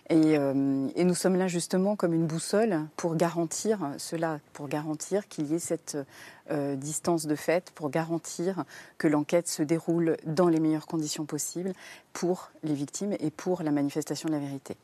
[0.10, 5.48] Et, et, nous sommes là justement comme une boussole pour garantir cela, pour garantir qu'il
[5.48, 5.98] y ait cette
[6.52, 8.66] euh, distance de fait pour garantir
[8.98, 11.74] que l'enquête se déroule dans les meilleures conditions possibles
[12.14, 14.78] pour les victimes et pour la manifestation de la vérité.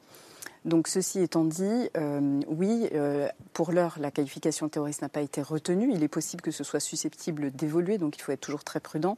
[0.64, 5.42] Donc ceci étant dit, euh, oui, euh, pour l'heure, la qualification terroriste n'a pas été
[5.42, 5.92] retenue.
[5.92, 9.18] Il est possible que ce soit susceptible d'évoluer, donc il faut être toujours très prudent.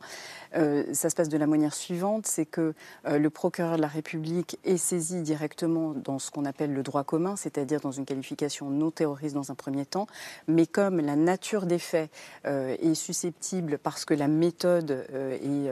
[0.56, 2.74] Euh, ça se passe de la manière suivante, c'est que
[3.06, 7.36] le procureur de la République est saisi directement dans ce qu'on appelle le droit commun,
[7.36, 10.08] c'est-à-dire dans une qualification non terroriste dans un premier temps,
[10.48, 12.10] mais comme la nature des faits
[12.46, 15.72] est susceptible parce que la méthode est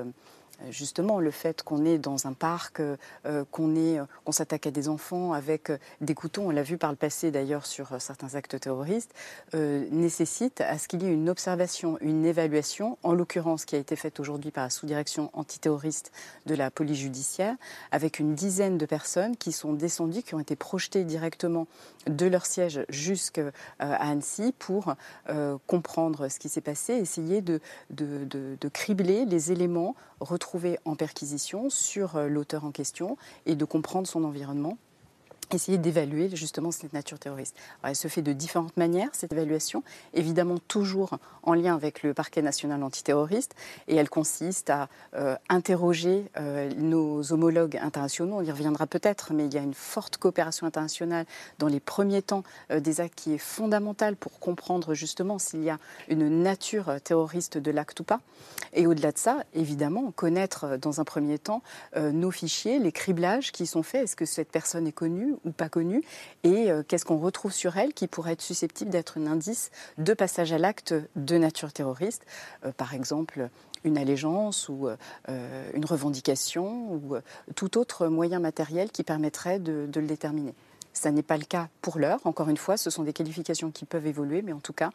[0.69, 2.81] justement le fait qu'on est dans un parc,
[3.51, 5.71] qu'on est, qu'on s'attaque à des enfants avec
[6.01, 9.13] des couteaux, on l'a vu par le passé d'ailleurs sur certains actes terroristes,
[9.53, 13.95] nécessite à ce qu'il y ait une observation, une évaluation, en l'occurrence qui a été
[13.95, 16.11] faite aujourd'hui par la sous-direction antiterroriste
[16.45, 17.55] de la police judiciaire,
[17.91, 21.67] avec une dizaine de personnes qui sont descendues, qui ont été projetées directement
[22.07, 24.95] de leur siège jusqu'à Annecy pour
[25.67, 30.50] comprendre ce qui s'est passé, essayer de, de, de, cribler les éléments retrouvés
[30.85, 34.77] en perquisition sur l'auteur en question et de comprendre son environnement
[35.53, 37.55] essayer d'évaluer justement cette nature terroriste.
[37.83, 39.83] elle se fait de différentes manières, cette évaluation,
[40.13, 43.55] évidemment toujours en lien avec le parquet national antiterroriste,
[43.87, 49.45] et elle consiste à euh, interroger euh, nos homologues internationaux, on y reviendra peut-être, mais
[49.45, 51.25] il y a une forte coopération internationale
[51.59, 55.69] dans les premiers temps euh, des actes qui est fondamentale pour comprendre justement s'il y
[55.69, 55.77] a
[56.09, 58.21] une nature terroriste de l'acte ou pas.
[58.73, 61.61] Et au-delà de ça, évidemment, connaître dans un premier temps
[61.95, 65.69] nos fichiers, les criblages qui sont faits, est-ce que cette personne est connue ou pas
[65.69, 66.03] connue,
[66.43, 70.13] et euh, qu'est-ce qu'on retrouve sur elle qui pourrait être susceptible d'être un indice de
[70.13, 72.25] passage à l'acte de nature terroriste,
[72.65, 73.49] euh, par exemple
[73.83, 77.15] une allégeance ou euh, une revendication ou
[77.55, 80.53] tout autre moyen matériel qui permettrait de, le déterminer?
[80.93, 82.19] Ce n'est pas le cas pour l'heure.
[82.25, 84.91] Encore une fois, ce sont des qualifications qui peuvent évoluer, mais en tout cas,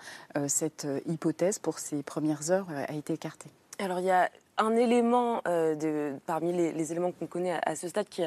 [0.46, 3.48] cette hypothèse pour ces premières heures a été écartée.
[3.78, 7.88] Alors, il y a un élément euh, de, parmi les, éléments qu'on connaît à, ce
[7.88, 8.22] stade qui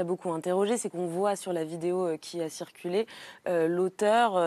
[0.00, 3.06] a, beaucoup interrogé, c'est qu'on voit sur la vidéo euh, qui a circulé
[3.48, 4.40] euh, l'auteur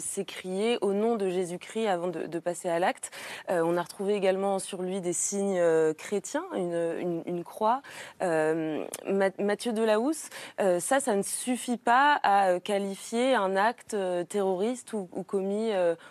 [0.00, 3.10] s'écrier au nom de Jésus-Christ avant de, passer à l'acte.
[3.48, 5.62] on a retrouvé également sur lui des signes
[5.94, 7.80] chrétiens, une, une, croix.
[8.20, 13.96] Mathieu Delahousse, ça, ça ne suffit pas à qualifier un acte
[14.28, 15.70] terroriste ou commis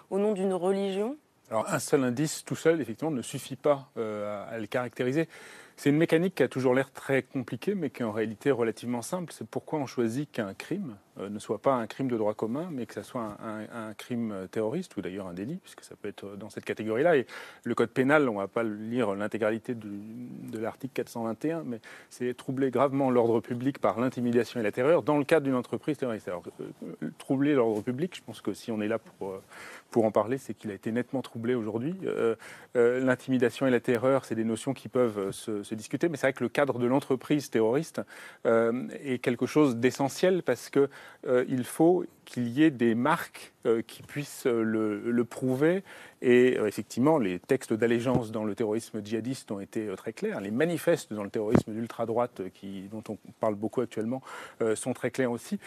[0.09, 1.17] au nom d'une religion
[1.53, 5.29] alors un seul indice tout seul, effectivement, ne suffit pas euh, à, le caractériser.
[5.77, 9.03] C'est une mécanique qui a toujours l'air très compliquée, mais qui est en réalité relativement
[9.03, 9.31] simple.
[9.31, 12.85] C'est pourquoi on choisit qu'un crime ne soit pas un crime de droit commun, mais
[12.85, 16.49] que ça soit un, crime terroriste, ou d'ailleurs un délit, puisque ça peut être dans
[16.49, 17.17] cette catégorie-là.
[17.17, 17.27] Et
[17.63, 22.71] le code pénal, on ne va pas lire l'intégralité de l'article 421, mais c'est troubler
[22.71, 26.27] gravement l'ordre public par l'intimidation et la terreur dans le cadre d'une entreprise terroriste.
[26.27, 29.39] Alors, euh, troubler l'ordre public, je pense que si on est là pour,
[29.93, 31.95] pour en parler, c'est qu'il a été nettement troublé aujourd'hui.
[32.05, 32.35] Euh,
[32.75, 36.27] euh, l'intimidation et la terreur, c'est des notions qui peuvent euh, se, discuter, mais c'est
[36.27, 38.01] vrai que le cadre de l'entreprise terroriste
[38.45, 40.69] est quelque chose d'essentiel parce
[41.23, 43.53] qu'il il faut qu'il y ait des marques
[43.87, 45.83] qui puissent le, prouver.
[46.21, 50.41] Et effectivement, les textes d'allégeance dans le terrorisme djihadiste ont été très clairs.
[50.41, 52.41] Les manifestes dans le terrorisme d'ultra-droite,
[52.91, 54.21] dont on parle beaucoup actuellement,
[54.75, 55.59] sont très clairs aussi.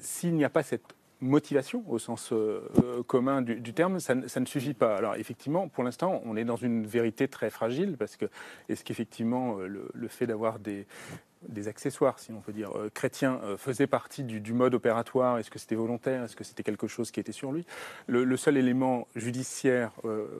[0.00, 4.46] S'il n'y a pas cette motivation au sens euh, euh, commun du, terme, ça, ne
[4.46, 4.96] suffit pas.
[4.96, 8.26] Alors effectivement, pour l'instant, on est dans une vérité très fragile parce que
[8.68, 10.86] est-ce qu'effectivement euh, le, fait d'avoir des,
[11.48, 15.74] des accessoires, si on peut dire, chrétiens, faisait partie du, mode opératoire Est-ce que c'était
[15.74, 16.24] volontaire?
[16.24, 17.66] Est-ce que c'était quelque chose qui était sur lui?
[18.06, 19.92] Le, seul élément judiciaire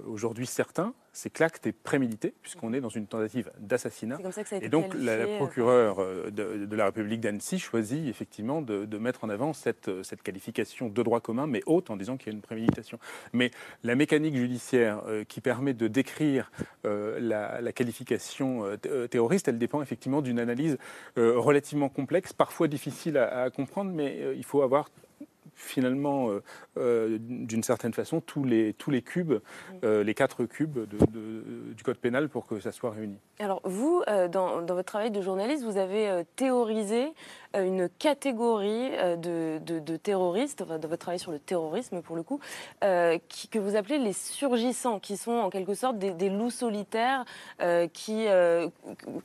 [0.06, 4.18] aujourd'hui certain, c'est que l'acte est prémédité, puisqu'on est dans une tentative d'assassinat.
[4.60, 9.28] Et donc la, la procureure euh, de, la République d'Annecy choisit effectivement de, mettre en
[9.28, 12.42] avant cette, cette, qualification de droit commun, mais haute, en disant qu'il y a une
[12.42, 12.98] préméditation.
[13.32, 13.52] Mais
[13.84, 16.50] la mécanique judiciaire euh, qui permet de décrire
[16.84, 18.64] euh, la, qualification
[19.10, 20.78] terroriste, elle dépend effectivement d'une analyse
[21.16, 24.88] relativement complexe, parfois difficile à, comprendre, mais il faut avoir
[25.54, 26.42] finalement, euh,
[26.76, 29.34] euh, d'une certaine façon, tous les, tous les cubes,
[29.84, 33.18] euh, les quatre cubes du code pénal pour que ça soit réuni.
[33.38, 37.12] Alors vous, dans, dans, votre travail de journaliste, vous avez théorisé
[37.54, 42.40] une catégorie de, de, terroristes, dans votre travail sur le terrorisme pour le coup,
[43.28, 47.24] qui, que vous appelez les surgissants, qui sont en quelque sorte des, loups solitaires
[47.92, 48.26] qui,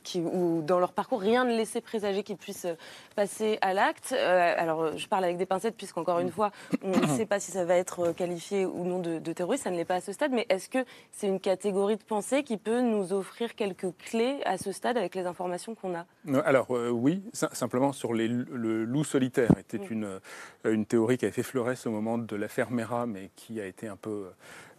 [0.02, 2.68] qui, où dans leur parcours rien ne laissait présager qu'ils puissent
[3.14, 4.12] passer à l'acte.
[4.12, 6.50] alors je parle avec des pincettes puisqu'encore une fois,
[6.82, 9.70] on ne sait pas si ça va être euh, qualifié ou non de, terroriste, ça
[9.70, 10.78] ne l'est pas à ce stade, mais est-ce que
[11.12, 15.14] c'est une catégorie de pensée qui peut nous offrir quelques clés à ce stade avec
[15.14, 16.06] les informations qu'on a?
[16.44, 20.20] Alors euh, oui, simplement sur les, le loup solitaire était une, euh,
[20.64, 23.88] une théorie qui avait fait florès au moment de l'affaire Mera, mais qui a été
[23.88, 24.26] un peu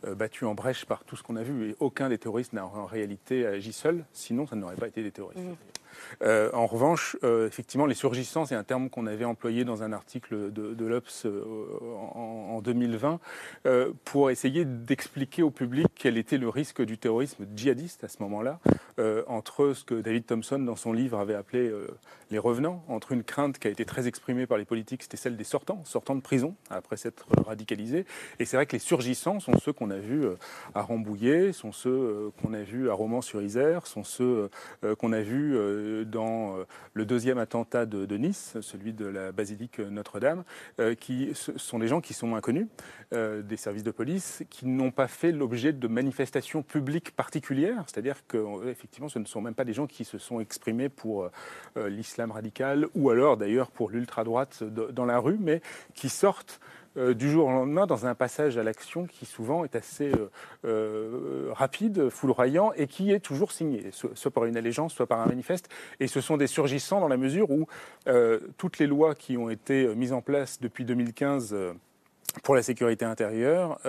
[0.03, 2.85] battue en brèche par tout ce qu'on a vu, et aucun des terroristes n'a en
[2.85, 5.43] réalité agi seul, sinon ça n'aurait pas été des terroristes.
[5.43, 5.80] Mmh.
[6.21, 10.73] En revanche, effectivement, les surgissants, c'est un terme qu'on avait employé dans un article de,
[10.73, 13.19] de l'Obs en, en, 2020
[14.05, 18.59] pour essayer d'expliquer au public quel était le risque du terrorisme djihadiste à ce moment-là,
[19.27, 21.71] entre ce que David Thompson, dans son livre, avait appelé
[22.31, 25.35] les revenants, entre une crainte qui a été très exprimée par les politiques, c'était celle
[25.35, 28.05] des sortants, sortants de prison, après s'être radicalisés.
[28.39, 30.35] Et c'est vrai que les surgissants sont ceux qu'on a vus euh,
[30.73, 34.49] à Rambouillet, sont ceux euh, qu'on a vus à Romans-sur-Isère, sont ceux
[34.83, 35.57] euh, qu'on a vus
[36.05, 36.55] dans
[36.93, 40.43] le deuxième attentat de, Nice, celui de la basilique Notre-Dame,
[40.99, 42.67] qui sont des gens qui sont inconnus
[43.11, 49.09] des services de police, qui n'ont pas fait l'objet de manifestations publiques particulières, c'est-à-dire qu'effectivement
[49.09, 51.29] ce ne sont même pas des gens qui se sont exprimés pour
[51.75, 55.61] l'islam radical ou alors d'ailleurs pour l'ultra-droite dans la rue, mais
[55.95, 56.59] qui sortent
[56.97, 60.29] euh, du jour au lendemain dans un passage à l'action qui souvent est assez euh,
[60.65, 65.27] euh, rapide, foudroyant et qui est toujours signé, soit par une allégeance, soit par un
[65.27, 65.69] manifeste.
[66.01, 67.65] Et ce sont des surgissants dans la mesure où
[68.57, 71.55] toutes les lois qui ont été mises en place depuis 2015
[72.43, 73.79] pour la sécurité intérieure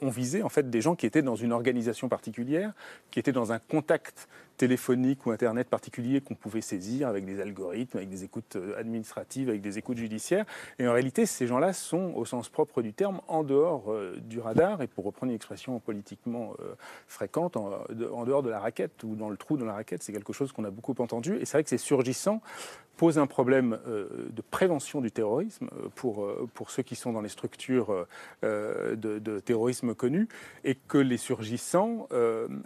[0.00, 2.72] ont visé en fait des gens qui étaient dans une organisation particulière,
[3.10, 4.28] qui étaient dans un contact
[4.60, 9.48] téléphonique ou Internet particulier qu'on pouvait saisir avec des algorithmes, avec des écoutes euh, administratives,
[9.48, 10.44] avec des écoutes judiciaires.
[10.78, 14.38] Et en réalité, ces gens-là sont, au sens propre du terme, en dehors euh, du
[14.38, 16.74] radar, et pour reprendre une expression politiquement euh,
[17.08, 20.02] fréquente, en, dehors de la raquette ou dans le trou de la raquette.
[20.02, 21.36] C'est quelque chose qu'on a beaucoup entendu.
[21.36, 22.42] Et c'est vrai que ces surgissants
[22.98, 26.28] posent un problème de prévention du terrorisme pour,
[26.68, 28.06] ceux qui sont dans les structures
[28.42, 30.28] de, de terrorisme connues,
[30.64, 32.08] et que les surgissants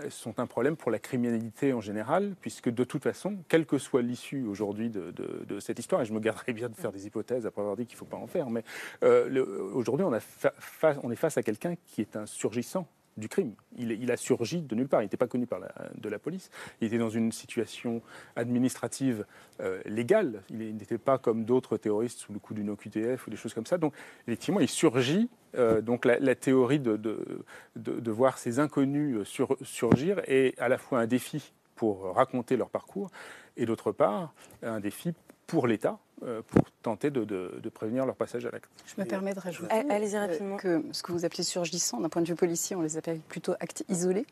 [0.08, 4.02] sont un problème pour la criminalité en général, puisque de toute façon, quelle que soit
[4.02, 7.60] l'issue aujourd'hui de, cette histoire, et je me garderai bien de faire des hypothèses après
[7.60, 8.64] avoir dit qu'il ne faut pas en faire, mais
[9.02, 13.54] euh, aujourd'hui, on, est face à quelqu'un qui est un surgissant du crime.
[13.76, 15.02] Il, a surgi de nulle part.
[15.02, 16.50] Il n'était pas connu par la, de la police.
[16.80, 18.02] Il était dans une situation
[18.36, 19.24] administrative
[19.60, 20.42] euh, légale.
[20.50, 23.66] Il n'était pas comme d'autres terroristes sous le coup d'une OQTF ou des choses comme
[23.66, 23.78] ça.
[23.78, 23.94] Donc,
[24.26, 25.28] effectivement, il surgit.
[25.56, 29.18] Euh, donc, la, théorie de, voir ces inconnus
[29.62, 33.10] surgir est à la fois un défi pour raconter leur parcours,
[33.56, 34.32] et d'autre part,
[34.62, 35.12] un défi
[35.46, 38.70] pour l'État, pour tenter de, prévenir leur passage à l'acte.
[38.86, 42.28] Je me permets de rajouter euh, que ce que vous appelez surgissant, d'un point de
[42.28, 44.26] vue policier, on les appelle plutôt actes isolés.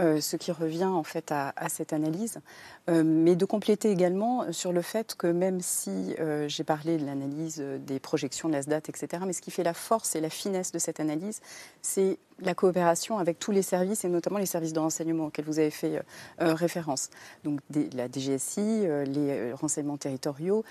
[0.00, 2.38] Euh, ce qui revient en fait à, cette analyse,
[2.86, 6.14] mais de compléter également sur le fait que même si
[6.46, 9.74] j'ai parlé de l'analyse des projections de la SDAT, etc., mais ce qui fait la
[9.74, 11.40] force et la finesse de cette analyse,
[11.82, 15.58] c'est la coopération avec tous les services et notamment les services de renseignement auxquels vous
[15.58, 16.00] avez fait
[16.38, 17.10] référence.
[17.42, 17.58] Donc
[17.92, 20.64] la DGSI, les renseignements territoriaux,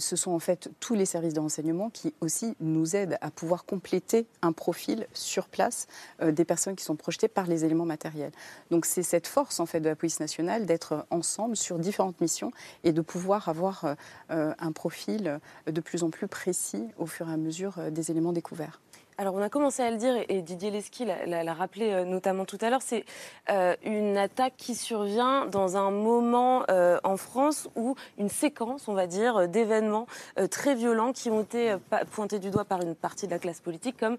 [0.00, 3.64] ce sont en fait tous les services de renseignement qui aussi nous aident à pouvoir
[3.64, 5.86] compléter un profil sur place
[6.20, 8.32] euh, des personnes qui sont projetées par les éléments matériels.
[8.70, 12.50] Donc c'est cette force en fait de la police nationale d'être ensemble sur différentes missions
[12.84, 13.94] et de pouvoir avoir euh,
[14.30, 18.32] euh, un profil de plus en plus précis au fur et à mesure des éléments
[18.32, 18.80] découverts.
[19.20, 22.56] Alors on a commencé à le dire et Didier Lesky l'a rappelé euh, notamment tout
[22.62, 23.04] à l'heure, c'est
[23.50, 28.94] euh, une attaque qui survient dans un moment euh, en France où une séquence, on
[28.94, 30.06] va dire, d'événements
[30.50, 31.76] très violents qui ont été
[32.12, 34.16] pointés du doigt par une partie de la classe politique comme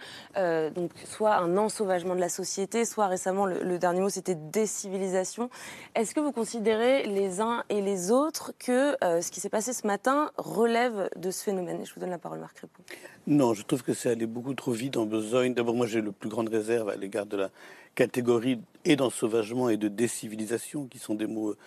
[1.05, 5.49] soit un ensauvagement de la société, soit récemment le, dernier mot c'était décivilisation.
[5.95, 9.87] Est-ce que vous considérez les uns et les autres que ce qui s'est passé ce
[9.87, 11.81] matin relève de ce phénomène?
[11.81, 12.83] Et je vous donne la parole Marc Répond.
[13.25, 15.53] Non, je trouve que c'est allé beaucoup trop vite en besogne.
[15.53, 17.49] D'abord, moi, j'ai le plus grande réserve à l'égard de la
[17.95, 21.57] catégorie et d'ensauvagement et de décivilisation, qui sont des mots euh,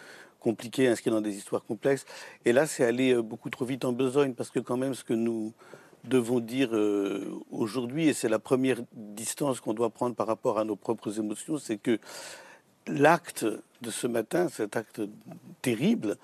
[0.41, 2.05] compliqués, inscrits dans des histoires complexes.
[2.45, 5.05] Et là, c'est allé euh, beaucoup trop vite en besogne, parce que quand même, ce
[5.05, 5.53] que nous
[6.05, 10.65] devons dire euh, aujourd'hui, et c'est la première distance qu'on doit prendre par rapport à
[10.65, 11.99] nos propres émotions, c'est que
[12.87, 13.47] l'acte
[13.81, 15.01] de ce matin, cet acte
[15.63, 16.17] terrible,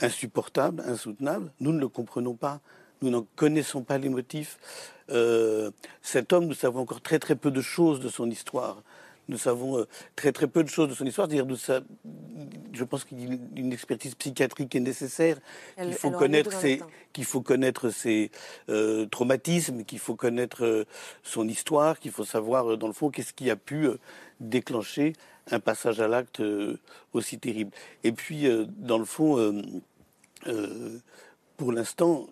[0.00, 2.60] insupportable, insoutenable, nous ne le comprenons pas.
[3.02, 4.58] Nous n'en connaissons pas les motifs.
[5.10, 5.70] Euh,
[6.02, 8.82] cet homme, nous savons encore très très peu de choses de son histoire.
[9.28, 11.28] Nous savons euh, très très peu de choses de son histoire.
[11.28, 11.80] Dire de ça,
[12.72, 15.38] je pense qu'une expertise psychiatrique est nécessaire.
[15.76, 16.80] Qu'il faut, connaître ses,
[17.12, 18.30] qu'il faut connaître ses
[18.68, 20.86] euh, traumatismes, qu'il faut connaître
[21.22, 23.88] son histoire, qu'il faut savoir dans le fond qu'est-ce qui a pu
[24.40, 25.14] déclencher
[25.50, 26.42] un passage à l'acte
[27.12, 27.72] aussi terrible.
[28.04, 28.46] Et puis
[28.78, 29.62] dans le fond
[31.56, 32.26] pour l'instant,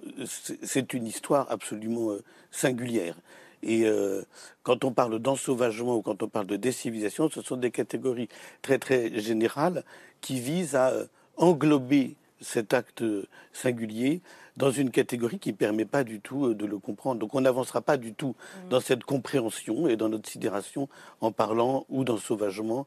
[0.62, 3.16] c'est une histoire absolument euh, singulière.
[3.62, 4.22] Et euh,
[4.62, 8.28] quand on parle d'ensauvagement ou quand on parle de décivilisation, ce sont des catégories
[8.60, 9.84] très très générales
[10.20, 11.06] qui visent à euh,
[11.36, 13.02] englober cet acte
[13.52, 14.20] singulier
[14.56, 17.20] dans une catégorie qui ne permet pas du tout de le comprendre.
[17.20, 18.68] Donc on n'avancera pas du tout mmh.
[18.68, 20.88] dans cette compréhension et dans notre sidération
[21.22, 22.86] en parlant ou d'ensauvagement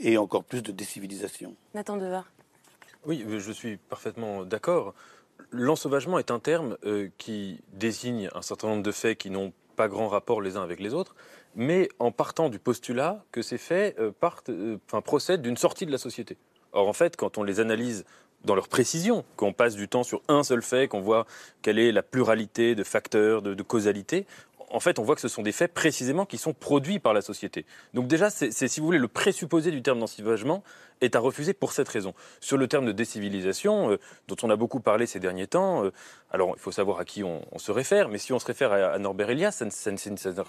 [0.00, 1.54] et encore plus de décivilisation.
[1.74, 2.30] Nathan Devar
[3.06, 4.92] Oui, je suis parfaitement d'accord.
[5.50, 9.88] L'ensauvagement est un terme euh, qui désigne un certain nombre de faits qui n'ont pas
[9.88, 11.14] grand rapport les uns avec les autres,
[11.54, 15.92] mais en partant du postulat que ces faits euh, partent, euh, procèdent d'une sortie de
[15.92, 16.36] la société.
[16.72, 18.04] Or, en fait, quand on les analyse
[18.44, 21.26] dans leur précision, qu'on passe du temps sur un seul fait, qu'on voit
[21.62, 23.62] quelle est la pluralité de facteurs, de, de
[24.70, 27.22] en fait, on voit que ce sont des faits précisément qui sont produits par la
[27.22, 27.66] société.
[27.94, 30.62] Donc déjà, c'est, si vous voulez, le présupposé du terme d'ensauvagement
[31.00, 32.14] est à refuser pour cette raison.
[32.40, 35.92] Sur le terme de décivilisation, euh, dont on a beaucoup parlé ces derniers temps, euh,
[36.30, 38.98] alors il faut savoir à qui on, se réfère, mais si on se réfère à,
[38.98, 39.90] Norbert Elias, ça,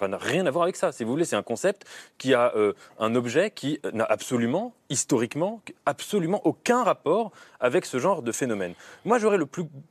[0.08, 0.90] n'a rien à voir avec ça.
[0.90, 5.62] Si vous voulez, c'est un concept qui a euh, un objet qui n'a absolument, historiquement,
[5.86, 7.30] absolument aucun rapport
[7.60, 8.74] avec ce genre de phénomène.
[9.04, 9.38] Moi, j'aurais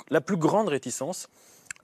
[0.10, 1.30] la plus grande réticence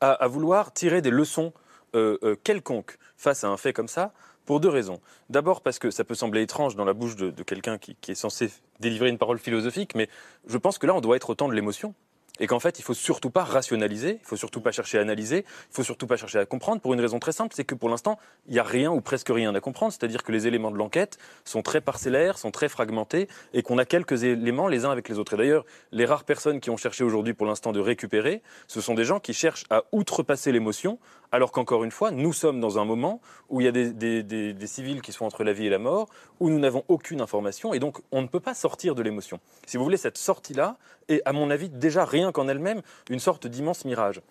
[0.01, 1.53] à vouloir tirer des leçons
[1.95, 4.13] euh, quelconque face à un fait comme ça
[4.45, 4.99] pour deux raisons.
[5.29, 8.51] D'abord parce que ça peut sembler étrange dans la bouche de, quelqu'un qui, est censé
[8.79, 10.09] délivrer une parole philosophique, mais
[10.47, 11.93] je pense que là, on doit être autant de l'émotion
[12.39, 15.45] et qu'en fait, il faut surtout pas rationaliser, il faut surtout pas chercher à analyser,
[15.47, 17.89] il faut surtout pas chercher à comprendre pour une raison très simple, c'est que pour
[17.89, 18.17] l'instant,
[18.47, 21.19] il n'y a rien ou presque rien à comprendre, c'est-à-dire que les éléments de l'enquête
[21.45, 25.19] sont très parcellaires, sont très fragmentés et qu'on a quelques éléments les uns avec les
[25.19, 25.35] autres.
[25.35, 28.95] Et d'ailleurs, les rares personnes qui ont cherché aujourd'hui pour l'instant de récupérer, ce sont
[28.95, 30.97] des gens qui cherchent à outrepasser l'émotion,
[31.34, 33.19] alors qu'encore une fois, nous sommes dans un moment
[33.49, 36.07] où il y a des, civils qui sont entre la vie et la mort,
[36.39, 39.39] où nous n'avons aucune information et donc on ne peut pas sortir de l'émotion.
[39.65, 40.77] Si vous voulez, cette sortie-là
[41.09, 44.21] est, à mon avis, déjà rien qu'en elle-même une sorte d'immense mirage.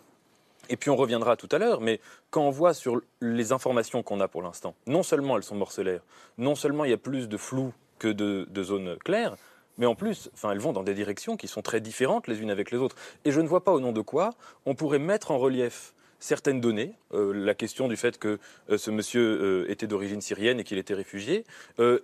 [0.69, 1.99] Et puis on reviendra tout à l'heure, mais
[2.31, 6.03] quand on voit sur les informations qu'on a pour l'instant, non seulement elles sont morcelaires,
[6.39, 9.35] non seulement il y a plus de flou que de, zones claires,
[9.77, 12.51] mais en plus, enfin, elles vont dans des directions qui sont très différentes les unes
[12.51, 12.95] avec les autres.
[13.25, 14.31] Et je ne vois pas au nom de quoi
[14.67, 18.39] on pourrait mettre en relief certaines données, euh, la question du fait que
[18.71, 21.45] euh, ce monsieur euh, était d'origine syrienne et qu'il était réfugié,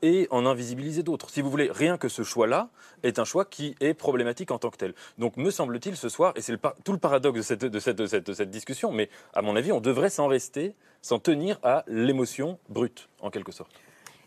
[0.02, 1.30] et en invisibiliser d'autres.
[1.30, 2.68] Si vous voulez, rien que ce choix-là
[3.04, 4.94] est un choix qui est problématique en tant que tel.
[5.18, 8.32] Donc, me semble-t-il, ce soir, et c'est tout le paradoxe de cette, de, cette, de
[8.32, 13.08] cette discussion, mais à mon avis, on devrait s'en rester, s'en tenir à l'émotion brute,
[13.20, 13.70] en quelque sorte.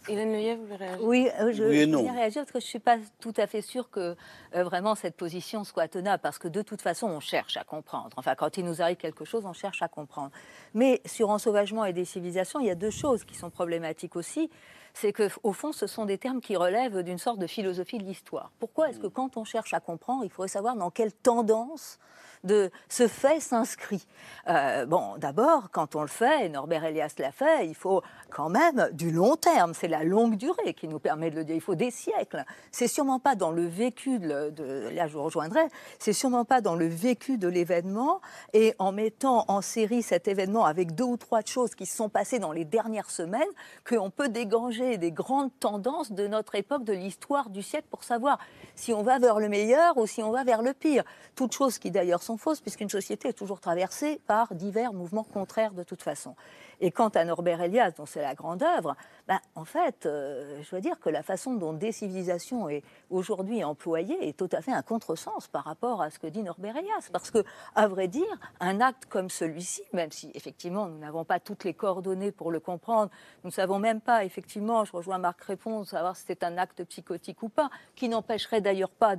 [0.07, 1.05] Hélène Leyet, vous voulez réagir?
[1.05, 3.89] Oui, euh, je, voulais réagir parce que je ne suis pas tout à fait sûre
[3.91, 4.15] que
[4.55, 8.09] euh, vraiment cette position soit tenable, parce que de toute façon, on cherche à comprendre.
[8.17, 10.31] Enfin, quand il nous arrive quelque chose, on cherche à comprendre.
[10.73, 14.49] Mais sur ensauvagement et décivilisation, il y a deux choses qui sont problématiques aussi.
[14.93, 18.51] C'est qu'au fond, ce sont des termes qui relèvent d'une sorte de philosophie de l'histoire.
[18.59, 21.97] Pourquoi est-ce que quand on cherche à comprendre, il faudrait savoir dans quelle tendance
[22.43, 24.05] de ce fait s'inscrit.
[24.47, 28.49] Euh, bon, d'abord, quand on le fait, et Norbert Elias l'a fait, il faut quand
[28.49, 29.73] même du long terme.
[29.73, 31.55] C'est la longue durée qui nous permet de le dire.
[31.55, 32.43] Il faut des siècles.
[32.71, 35.61] C'est sûrement pas dans le vécu de, là je vous rejoindrai,
[35.99, 38.21] c'est sûrement pas dans le vécu de l'événement
[38.53, 42.09] et en mettant en série cet événement avec deux ou trois choses qui se sont
[42.09, 43.41] passées dans les dernières semaines
[43.87, 48.39] qu'on peut dégranger des grandes tendances de notre époque, de l'histoire du siècle pour savoir
[48.75, 51.03] si on va vers le meilleur ou si on va vers le pire.
[51.35, 55.73] Toutes choses qui d'ailleurs sont fausses puisqu'une société est toujours traversée par divers mouvements contraires
[55.73, 56.35] de toute façon.
[56.83, 58.95] Et quant à Norbert Elias, dont c'est la grande œuvre,
[59.27, 64.27] ben, en fait, euh, je dois dire que la façon dont décivilisation est aujourd'hui employée
[64.27, 67.09] est tout à fait un contresens par rapport à ce que dit Norbert Elias.
[67.11, 67.43] Parce que,
[67.75, 68.25] à vrai dire,
[68.59, 72.59] un acte comme celui-ci, même si effectivement nous n'avons pas toutes les coordonnées pour le
[72.59, 73.11] comprendre,
[73.43, 76.83] nous ne savons même pas, effectivement, je rejoins Marc Répond, savoir si c'est un acte
[76.85, 79.15] psychotique ou pas, qui n'empêcherait d'ailleurs pas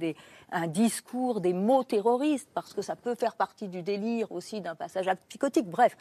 [0.51, 4.75] un discours, des mots terroristes, parce que ça peut faire partie du délire aussi d'un
[4.75, 5.71] passage acte psychotique.
[5.71, 5.97] Bref,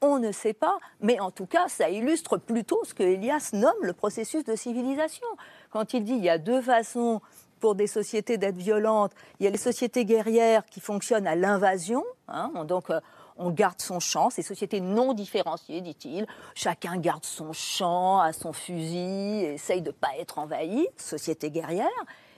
[0.00, 3.82] on ne sait pas, mais en tout cas, ça illustre plutôt ce que Elias nomme
[3.82, 5.26] le processus de civilisation.
[5.70, 7.20] Quand il dit il y a deux façons
[7.60, 12.04] pour des sociétés d'être violentes, il y a les sociétés guerrières qui fonctionnent à l'invasion,
[12.28, 13.00] hein, donc euh,
[13.38, 18.52] on garde son champ, ces sociétés non différenciées, dit-il, chacun garde son champ, à son
[18.52, 21.88] fusil, essaye de ne pas être envahi, société guerrière.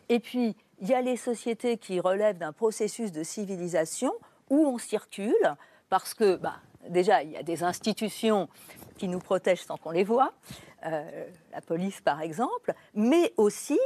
[0.09, 4.13] Et puis, il y a les sociétés qui relèvent d'un processus de civilisation
[4.51, 5.57] où on circule,
[5.89, 6.57] parce que bah,
[6.89, 8.49] déjà, il y a des institutions
[8.97, 10.33] qui nous protègent sans qu'on les voit,
[10.87, 13.79] euh, la police par exemple, mais aussi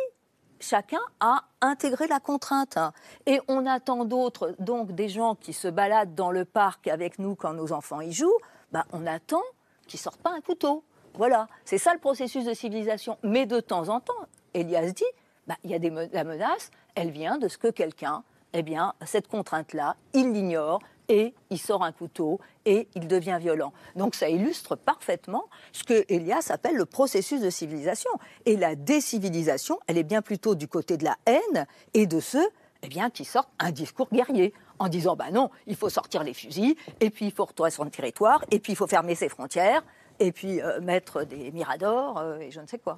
[0.60, 2.78] chacun a intégré la contrainte.
[3.26, 7.34] Et on attend d'autres, donc des gens qui se baladent dans le parc avec nous
[7.34, 8.38] quand nos enfants y jouent,
[8.70, 9.42] bah, on attend
[9.86, 10.84] qu'ils sortent pas un couteau.
[11.14, 13.18] Voilà, c'est ça le processus de civilisation.
[13.22, 14.14] Mais de temps en temps,
[14.54, 15.04] Elias dit,
[15.46, 18.22] bah, il y a des la menace, elle vient de ce que quelqu'un,
[18.54, 20.80] eh bien, cette contrainte-là, il l'ignore,
[21.12, 23.74] et il sort un couteau et il devient violent.
[23.96, 28.10] Donc ça illustre parfaitement ce que Elias appelle le processus de civilisation.
[28.46, 32.48] Et la décivilisation, elle est bien plutôt du côté de la haine et de ceux
[32.82, 36.34] eh bien, qui sortent un discours guerrier en disant bah non, il faut sortir les
[36.34, 39.28] fusils, et puis il faut retourner sur le territoire, et puis il faut fermer ses
[39.28, 39.84] frontières,
[40.18, 42.96] et puis euh, mettre des miradors, euh, et je ne sais quoi.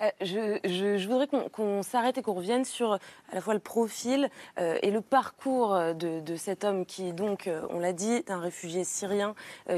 [0.00, 0.10] Euh,
[0.64, 4.90] je, voudrais qu'on s'arrête et qu'on revienne sur à la fois le profil euh, et
[4.90, 9.34] le parcours de, cet homme qui, donc, euh, on l'a dit, est un réfugié syrien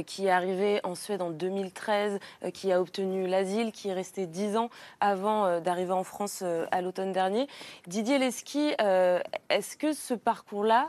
[0.06, 2.18] qui est arrivé en Suède en 2013,
[2.52, 4.70] qui a obtenu l'asile, qui est resté dix ans
[5.00, 7.46] avant d'arriver en France à l'automne dernier.
[7.86, 8.74] Didier Leski,
[9.48, 10.88] est-ce que ce parcours-là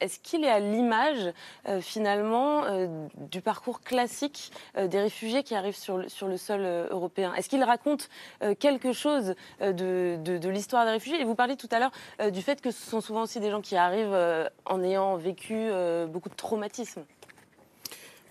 [0.00, 1.32] est-ce qu'il est à l'image
[1.68, 7.34] euh, finalement euh, du parcours classique euh, des réfugiés qui arrivent sur le, sol européen?
[7.34, 8.08] Est-ce qu'il raconte
[8.60, 11.20] quelque chose de, de l'histoire des réfugiés?
[11.20, 13.60] Et vous parliez tout à l'heure du fait que ce sont souvent aussi des gens
[13.60, 14.16] qui arrivent
[14.64, 15.70] en ayant vécu
[16.08, 17.04] beaucoup de traumatismes.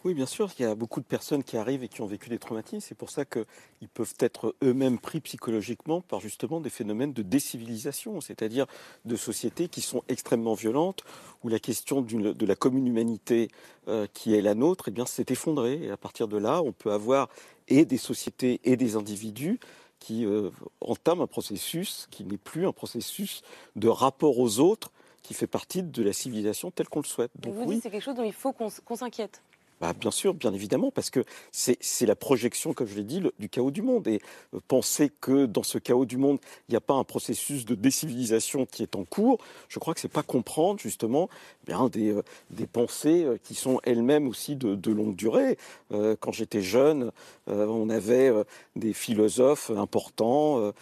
[0.03, 2.29] Oui, bien sûr, il y a beaucoup de personnes qui arrivent et qui ont vécu
[2.29, 2.79] des traumatismes.
[2.79, 8.21] C'est pour ça qu'ils peuvent être eux-mêmes pris psychologiquement par justement des phénomènes de décivilisation,
[8.21, 8.67] c'est-à-dire
[9.05, 11.03] de sociétés qui sont extrêmement violentes,
[11.43, 13.49] où la question de la commune humanité
[13.87, 15.83] euh, qui est la nôtre, eh bien, s'est effondrée.
[15.83, 17.29] Et à partir de là, on peut avoir
[17.67, 19.59] et des sociétés et des individus
[19.99, 23.41] qui euh, entament un processus qui n'est plus un processus
[23.75, 24.91] de rapport aux autres,
[25.23, 27.31] qui fait partie de la civilisation telle qu'on le souhaite.
[27.35, 29.41] Donc, vous dites c'est quelque chose dont il faut qu'on s'inquiète.
[29.79, 33.47] Bah, bien sûr, bien évidemment, parce que c'est la projection, comme je l'ai dit, du
[33.47, 34.07] chaos du monde.
[34.07, 34.19] Et
[34.53, 37.75] euh, penser que dans ce chaos du monde, il n'y a pas un processus de
[37.75, 39.37] décivilisation qui est en cours,
[39.69, 41.29] je crois que c'est pas comprendre justement
[41.63, 45.57] eh bien, des, euh, des, pensées euh, qui sont elles-mêmes aussi de, de, longue durée.
[45.91, 47.11] quand j'étais jeune,
[47.47, 48.31] on avait
[48.75, 50.73] des philosophes importants,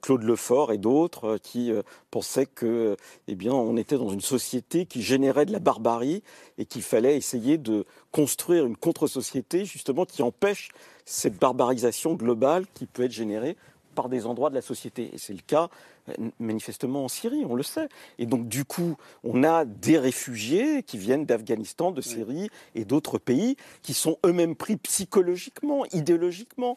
[0.00, 1.72] Claude Lefort et d'autres, qui
[2.10, 2.96] pensaient que,
[3.28, 6.22] eh bien, on était dans une société qui générait de la barbarie
[6.58, 10.70] et qu'il fallait essayer de construire une contre-société justement qui empêche
[11.04, 13.56] cette barbarisation globale qui peut être générée
[13.94, 15.10] par des endroits de la société.
[15.12, 15.68] Et c'est le cas
[16.08, 17.88] euh, manifestement en Syrie, on le sait.
[18.18, 23.18] Et donc du coup, on a des réfugiés qui viennent d'Afghanistan, de Syrie et d'autres
[23.18, 26.76] pays qui sont eux-mêmes pris psychologiquement, idéologiquement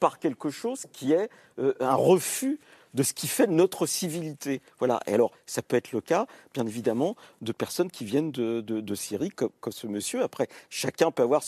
[0.00, 2.58] par quelque chose qui est euh, un refus
[2.94, 4.60] de ce qui fait notre civilité.
[4.78, 5.00] Voilà.
[5.06, 9.30] Et alors, ça peut être le cas, bien évidemment, de personnes qui viennent de, Syrie,
[9.30, 10.22] comme, ce monsieur.
[10.22, 11.42] Après, chacun peut avoir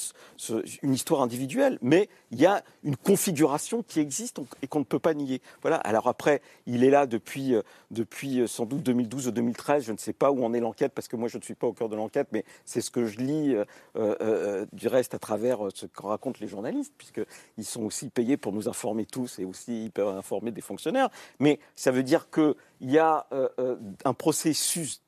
[0.83, 4.99] une histoire individuelle, mais il y a une configuration qui existe et qu'on ne peut
[4.99, 5.41] pas nier.
[5.63, 5.77] Voilà.
[5.77, 9.85] Alors après, il est là depuis, euh, depuis euh, sans doute 2012 ou 2013.
[9.85, 11.67] Je ne sais pas où en est l'enquête, parce que moi, je ne suis pas
[11.67, 13.57] au cœur de l'enquête, mais c'est ce que je lis
[13.97, 18.53] euh, du reste à travers ce que racontent les journalistes, puisqu'ils sont aussi payés pour
[18.53, 21.11] nous informer tous et aussi ils peuvent informer des fonctionnaires.
[21.41, 25.03] Mais ça veut dire qu'il y a euh, euh, un processus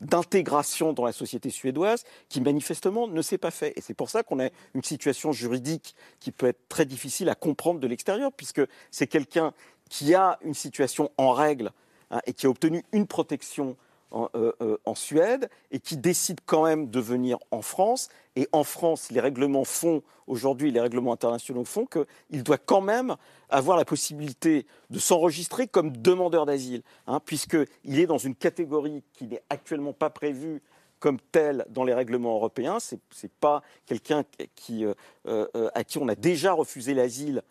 [0.00, 3.72] d'intégration dans la société suédoise qui manifestement ne s'est pas fait.
[3.76, 7.34] Et c'est pour ça qu'on a une situation juridique qui peut être très difficile à
[7.34, 9.52] comprendre de l'extérieur, puisque c'est quelqu'un
[9.88, 11.72] qui a une situation en règle
[12.10, 13.76] hein, et qui a obtenu une protection
[14.12, 18.08] euh, euh, en, Suède et qui décide quand même de venir en France.
[18.34, 23.14] Et en France, les règlements font, aujourd'hui, les règlements internationaux font qu'il doit quand même
[23.50, 29.28] avoir la possibilité de s'enregistrer comme demandeur d'asile, hein, puisqu'il est dans une catégorie qui
[29.28, 30.60] n'est actuellement pas prévue
[30.98, 32.80] comme telle dans les règlements européens.
[32.80, 34.24] Ce n'est pas quelqu'un
[34.56, 34.84] qui,
[35.26, 35.44] euh,
[35.74, 37.42] à qui on a déjà refusé l'asile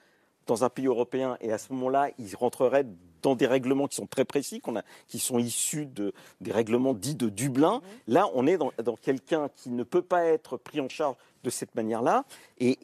[0.46, 2.86] dans un pays européen et à ce moment-là, il rentrerait
[3.22, 4.62] dans des règlements qui sont très précis,
[5.08, 7.78] qui sont issus de, des règlements dits de Dublin.
[7.78, 8.14] Mmh.
[8.14, 11.76] Là, on est dans, quelqu'un qui ne peut pas être pris en charge de cette
[11.76, 12.26] manière-là.
[12.60, 12.78] Et,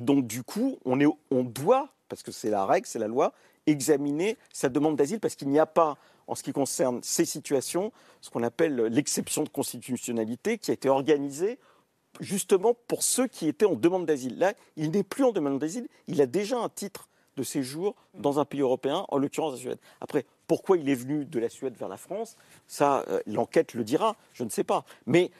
[0.00, 3.32] donc, du coup, on, est, on doit, parce que c'est la règle, c'est la loi,
[3.66, 7.92] examiner sa demande d'asile parce qu'il n'y a pas, en ce qui concerne ces situations,
[8.20, 11.58] ce qu'on appelle l'exception de constitutionnalité qui a été organisée
[12.18, 14.38] justement pour ceux qui étaient en demande d'asile.
[14.38, 17.08] Là, il n'est plus en demande d'asile, il a déjà un titre
[17.40, 19.78] de séjour dans un pays européen, en l'occurrence la Suède.
[20.00, 22.36] Après, pourquoi il est venu de la Suède vers la France?
[22.66, 24.84] Ça, euh, l'enquête le dira, je ne sais pas.
[25.06, 25.30] Mais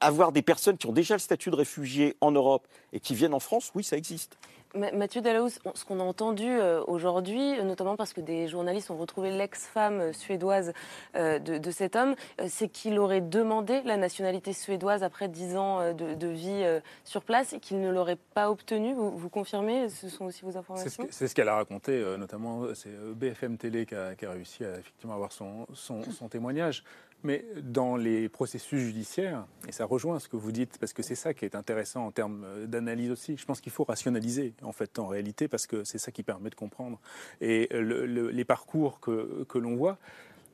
[0.00, 3.34] avoir des personnes qui ont déjà le statut de réfugié en Europe et qui viennent
[3.34, 4.36] en France, oui, ça existe.
[4.74, 9.32] Mathieu Dalaus, ce qu'on a entendu euh, aujourd'hui, notamment parce que des journalistes ont retrouvé
[9.32, 10.72] l'ex-femme euh, suédoise
[11.16, 12.14] euh, de, cet homme,
[12.46, 16.64] c'est qu'il aurait demandé la nationalité suédoise après dix ans de, vie
[17.04, 18.94] sur place et qu'il ne l'aurait pas obtenue.
[18.94, 19.88] Vous, confirmez?
[19.88, 21.06] Ce sont aussi vos informations?
[21.10, 25.32] C'est ce qu'elle a raconté, notamment c'est BFM Télé qui a, réussi à effectivement avoir
[25.32, 26.84] son, son témoignage.
[27.22, 31.14] Mais dans les processus judiciaires, et ça rejoint ce que vous dites, parce que c'est
[31.14, 34.72] ça qui est intéressant en termes euh, d'analyse aussi, je pense qu'il faut rationaliser en
[34.72, 36.98] fait en réalité, parce que c'est ça qui permet de comprendre.
[37.40, 39.98] Et les parcours que, que l'on voit,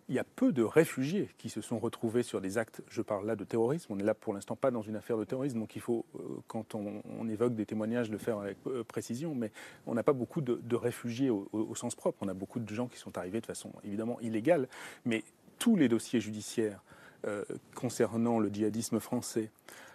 [0.09, 3.27] il y a peu de réfugiés qui se sont retrouvés sur des actes, je parle
[3.27, 5.75] là de terrorisme, on n'est là pour l'instant pas dans une affaire de terrorisme, donc
[5.75, 9.51] il faut, euh, quand on, évoque des témoignages, le faire avec euh, précision, mais
[9.87, 12.87] on n'a pas beaucoup de, réfugiés au, au, sens propre, on a beaucoup de gens
[12.87, 14.69] qui sont arrivés de façon évidemment illégale,
[15.05, 15.25] mais
[15.59, 16.83] tous les dossiers judiciaires
[17.27, 17.45] euh,
[17.75, 19.51] concernant le djihadisme français,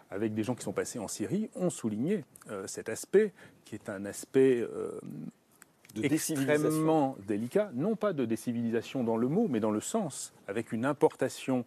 [0.09, 3.31] avec des gens qui sont passés en Syrie, ont souligné euh, cet aspect,
[3.63, 4.99] qui est un aspect euh,
[5.95, 10.71] de extrêmement délicat, non pas de décivilisation dans le mot, mais dans le sens, avec
[10.71, 11.63] une importation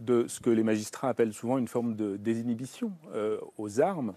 [0.00, 2.92] de ce que les magistrats appellent souvent une forme de désinhibition
[3.56, 4.12] aux armes,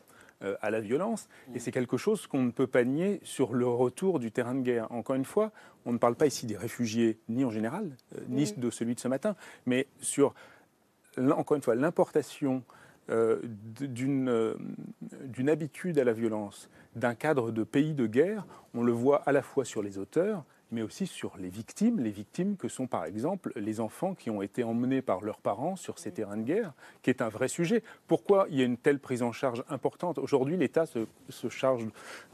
[0.61, 1.27] à la violence.
[1.53, 4.61] Et c'est quelque chose qu'on ne peut pas nier sur le retour du terrain de
[4.61, 4.89] guerre.
[4.91, 5.51] Encore une fois,
[5.85, 8.61] on ne parle pas ici des réfugiés, ni en général, euh, ni Mhm.
[8.63, 9.35] de celui de ce matin,
[9.65, 10.33] mais sur,
[11.17, 12.63] encore une fois, l'importation
[13.09, 13.39] euh,
[13.81, 14.53] d'une euh,
[15.23, 19.31] d'une habitude à la violence, d'un cadre de pays de guerre, on le voit à
[19.31, 23.05] la fois sur les auteurs, mais aussi sur les victimes, les victimes que sont par
[23.05, 26.73] exemple les enfants qui ont été emmenés par leurs parents sur ces terrains de guerre,
[27.01, 27.83] qui est un vrai sujet.
[28.07, 30.17] Pourquoi il y a une telle prise en charge importante?
[30.17, 30.99] Aujourd'hui, l'État se,
[31.29, 31.87] se charge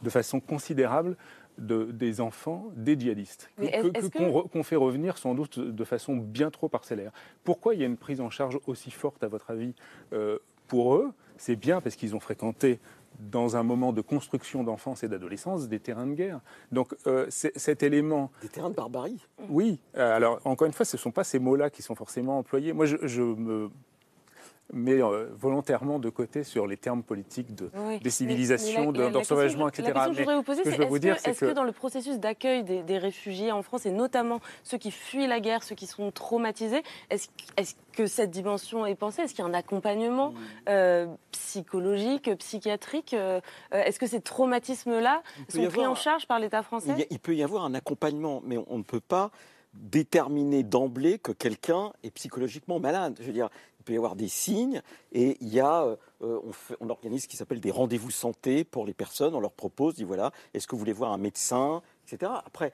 [0.04, 1.18] de façon considérable
[1.58, 5.58] de- des enfants des djihadistes, Mais que- que- qu'on re- qu'on fait revenir sans doute
[5.58, 7.14] de façon bien trop parcellaire.
[7.46, 9.74] Pourquoi il y a une prise en charge aussi forte, à votre avis,
[10.12, 11.14] euh, pour eux?
[11.38, 12.80] C'est bien parce qu'ils ont fréquenté
[13.20, 16.40] dans un moment de construction d'enfance et d'adolescence des terrains de guerre.
[16.72, 18.32] Donc euh, cet élément...
[18.42, 19.80] Des terrains de barbarie Oui.
[19.98, 22.74] Euh, alors encore une fois, ce ne sont pas ces mots-là qui sont forcément employés.
[22.74, 23.70] Moi, je, je me
[24.74, 28.00] mets euh, volontairement de côté sur les termes politiques de Oui.
[28.00, 29.84] des civilisations, d'ensauvagement, etc.
[29.88, 31.40] La question que je Mais voudrais vous poser, c'est est-ce vous que, dire, c'est est-ce
[31.46, 35.28] que dans le processus d'accueil des, des réfugiés en France, et notamment ceux qui fuient
[35.28, 37.28] la guerre, ceux qui sont traumatisés, est-ce
[37.94, 39.22] que cette dimension est pensée?
[39.22, 40.36] Est-ce qu'il y a un accompagnement Mmh.
[40.70, 43.40] euh, psychologique, psychiatrique euh,
[43.74, 46.92] euh, Est-ce que ces traumatismes-là sont pris en charge par l'État français?
[46.92, 49.32] A- il peut y avoir un accompagnement, mais on ne peut pas
[49.76, 53.18] déterminer d'emblée que quelqu'un est psychologiquement malade.
[53.20, 53.50] Je veux dire,
[53.80, 55.96] il peut y avoir des signes et il y a, euh,
[56.44, 59.36] on, fait- on organise ce qui s'appelle des rendez-vous santé pour les personnes.
[59.36, 62.32] On leur propose, dit voilà, est-ce que vous voulez voir un médecin, etc.
[62.46, 62.74] Après,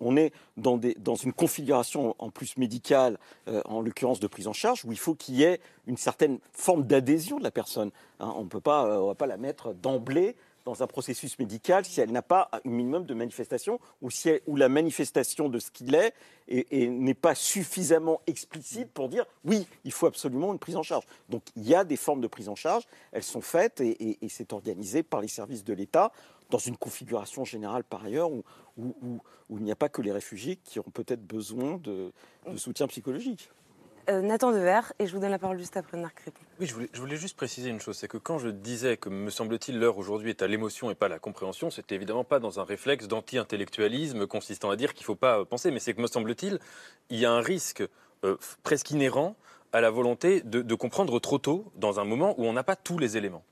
[0.00, 0.78] on est dans,
[1.14, 5.14] une configuration en plus médicale, euh, en l'occurrence de prise en charge, où il faut
[5.14, 7.90] qu'il y ait une certaine forme d'adhésion de la personne.
[8.20, 10.36] Hein, on ne peut pas, euh, on va pas la mettre d'emblée
[10.68, 14.42] dans un processus médical si elle n'a pas un minimum de manifestation ou si elle-
[14.46, 16.12] ou la manifestation de ce qu'il est
[16.46, 20.82] et, et n'est pas suffisamment explicite pour dire oui, il faut absolument une prise en
[20.82, 21.04] charge.
[21.30, 24.18] Donc il y a des formes de prise en charge, elles sont faites et, et-
[24.20, 26.12] et c'est organisé par les services de l'État
[26.50, 28.42] dans une configuration générale par ailleurs où,
[28.76, 32.12] où- où- où il n'y a pas que les réfugiés qui ont peut-être besoin de,
[32.46, 33.50] de soutien psychologique.
[34.08, 36.40] Euh, Nathan Dever, et je vous donne la parole juste après Marc Crépon.
[36.60, 39.78] Oui, je voulais, juste préciser une chose, c'est que quand je disais que, me semble-t-il,
[39.78, 42.64] l'heure aujourd'hui est à l'émotion et pas à la compréhension, c'était évidemment pas dans un
[42.64, 46.06] réflexe d'anti-intellectualisme consistant à dire qu'il ne faut pas euh, penser, mais c'est que, me
[46.06, 46.58] semble-t-il,
[47.10, 47.82] il y a un risque
[48.24, 49.36] euh, presque inhérent
[49.72, 52.76] à la volonté de, de comprendre trop tôt dans un moment où on n'a pas
[52.76, 53.44] tous les éléments.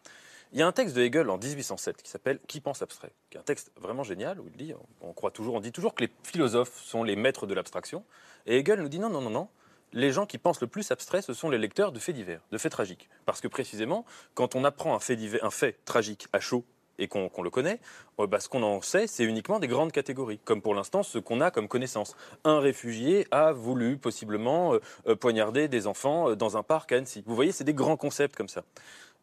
[0.53, 3.37] Il y a un texte de Hegel en 1807 qui s'appelle Qui pense abstrait, qui
[3.37, 6.05] est un texte vraiment génial où il dit, on, croit toujours, on dit toujours que
[6.05, 8.05] les philosophes sont les maîtres de l'abstraction,
[8.47, 9.49] et Hegel nous dit non, non, non, non,
[9.97, 12.59] les gens qui pensent le plus abstrait, ce sont les lecteurs de faits divers, de
[12.59, 13.09] faits tragiques.
[13.25, 16.65] Parce que précisément, quand on apprend un fait, divers- un fait tragique à chaud
[16.99, 17.81] et qu'on le connaît,
[18.21, 21.19] euh, bah, ce qu'on en sait, c'est uniquement des grandes catégories, comme pour l'instant ce
[21.19, 22.15] qu'on a comme connaissance.
[22.45, 26.97] Un réfugié a voulu possiblement euh, euh, poignarder des enfants euh, dans un parc à
[26.97, 27.23] Annecy.
[27.27, 28.65] Vous voyez, c'est des grands concepts comme ça.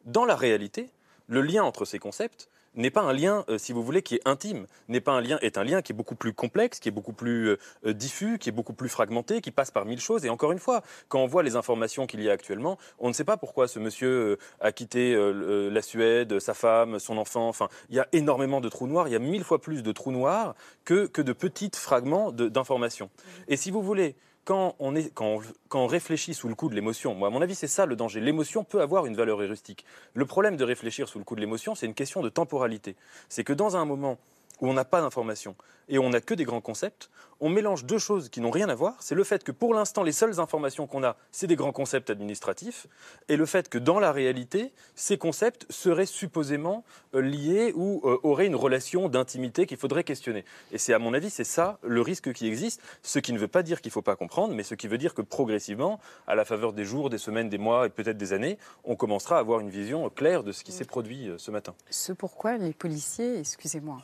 [0.04, 0.90] Dans la réalité,
[1.28, 4.26] le lien entre ces concepts n'est pas un lien, euh, si vous voulez, qui est
[4.26, 6.92] intime, n'est pas un lien, est un lien qui est beaucoup plus complexe, qui est
[6.92, 10.24] beaucoup plus euh, euh, diffus, qui est beaucoup plus fragmenté, qui passe par mille choses.
[10.24, 13.12] Et encore une fois, quand on voit les informations qu'il y a actuellement, on ne
[13.12, 17.48] sait pas pourquoi ce monsieur a quitté la Suède, sa femme, son enfant.
[17.48, 19.08] Enfin, il y a énormément de trous noirs.
[19.08, 20.54] Il y a mille fois plus de trous noirs
[20.84, 23.10] que, que de petits fragments d'informations.
[23.48, 27.40] Et si vous voulez, quand on, réfléchit sous le coup de l'émotion, moi, à mon
[27.40, 28.20] avis, c'est ça le danger.
[28.20, 29.84] L'émotion peut avoir une valeur heuristique.
[30.12, 32.96] Le problème de réfléchir sous le coup de l'émotion, c'est une question de temporalité.
[33.28, 34.18] C'est que dans un moment
[34.60, 35.56] où on n'a pas d'informations
[35.88, 38.74] et on n'a que des grands concepts, on mélange deux choses qui n'ont rien à
[38.74, 38.96] voir.
[39.00, 42.10] C'est le fait que pour l'instant, les seules informations qu'on a, c'est des grands concepts
[42.10, 42.86] administratifs,
[43.28, 46.84] et le fait que dans la réalité, ces concepts seraient supposément
[47.14, 50.44] euh, liés ou euh, auraient une relation d'intimité qu'il faudrait questionner.
[50.72, 53.48] Et c'est à mon avis, c'est ça le risque qui existe, ce qui ne veut
[53.48, 56.34] pas dire qu'il ne faut pas comprendre, mais ce qui veut dire que progressivement, à
[56.34, 59.40] la faveur des jours, des semaines, des mois et peut-être des années, on commencera à
[59.40, 61.74] avoir une vision claire de ce qui s'est produit euh, ce matin.
[61.90, 63.98] Ce pourquoi les policiers, excusez-moi,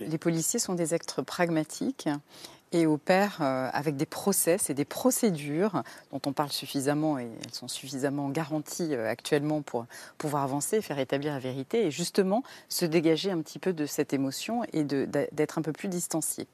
[0.00, 2.08] Les policiers sont des êtres pragmatiques
[2.72, 7.54] et opèrent euh, avec des process et des procédures dont on parle suffisamment et elles
[7.54, 9.86] sont suffisamment garanties euh, actuellement pour
[10.18, 14.12] pouvoir avancer, faire établir la vérité et justement se dégager un petit peu de cette
[14.12, 16.48] émotion et d'être un peu plus distancié.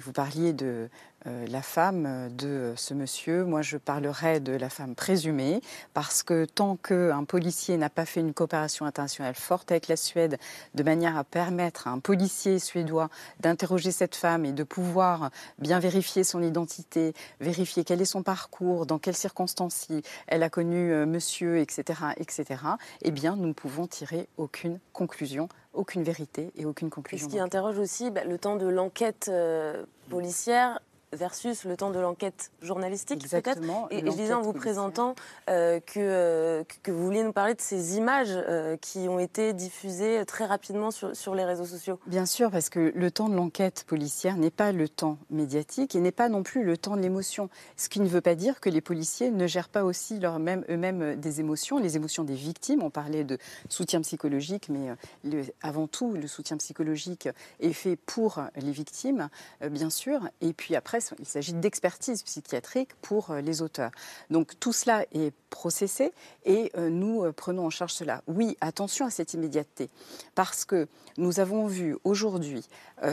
[0.00, 0.88] Vous parliez de,
[1.24, 3.44] la femme de ce monsieur.
[3.44, 5.60] Moi, je parlerai de la femme présumée,
[5.92, 10.38] parce que tant qu'un policier n'a pas fait une coopération internationale forte avec la Suède,
[10.74, 13.10] de manière à permettre à un policier suédois
[13.40, 18.86] d'interroger cette femme et de pouvoir bien vérifier son identité, vérifier quel est son parcours,
[18.86, 19.88] dans quelles circonstances
[20.26, 22.62] elle a connu euh, monsieur, etc., etc.,
[23.02, 27.28] eh bien, nous ne pouvons tirer aucune conclusion aucune vérité et aucune conclusion.
[27.28, 30.80] Ce qui interroge aussi bah, le temps de l'enquête euh, policière
[31.12, 33.60] versus le temps de l'enquête journalistique peut-être.
[33.90, 35.14] Et, je disais en vous présentant
[35.48, 39.52] euh, que, euh, que vous vouliez nous parler de ces images euh, qui ont été
[39.52, 41.98] diffusées très rapidement sur, sur, les réseaux sociaux.
[42.06, 46.00] Bien sûr, parce que le temps de l'enquête policière n'est pas le temps médiatique et
[46.00, 47.48] n'est pas non plus le temps de l'émotion.
[47.76, 51.40] Ce qui ne veut pas dire que les policiers ne gèrent pas aussi eux-mêmes des
[51.40, 52.82] émotions, les émotions des victimes.
[52.82, 53.38] On parlait de
[53.68, 54.94] soutien psychologique, mais
[55.24, 57.28] le, avant tout, le soutien psychologique
[57.60, 59.28] est fait pour les victimes,
[59.70, 60.28] bien sûr.
[60.40, 63.90] Et puis après, il s'agit d'expertise psychiatrique pour euh, les auteurs.
[64.30, 66.12] Donc tout cela est processé
[66.44, 68.22] et euh, nous euh, prenons en charge cela.
[68.26, 69.90] Oui, attention à cette immédiateté,
[70.34, 72.64] parce que nous avons vu aujourd'hui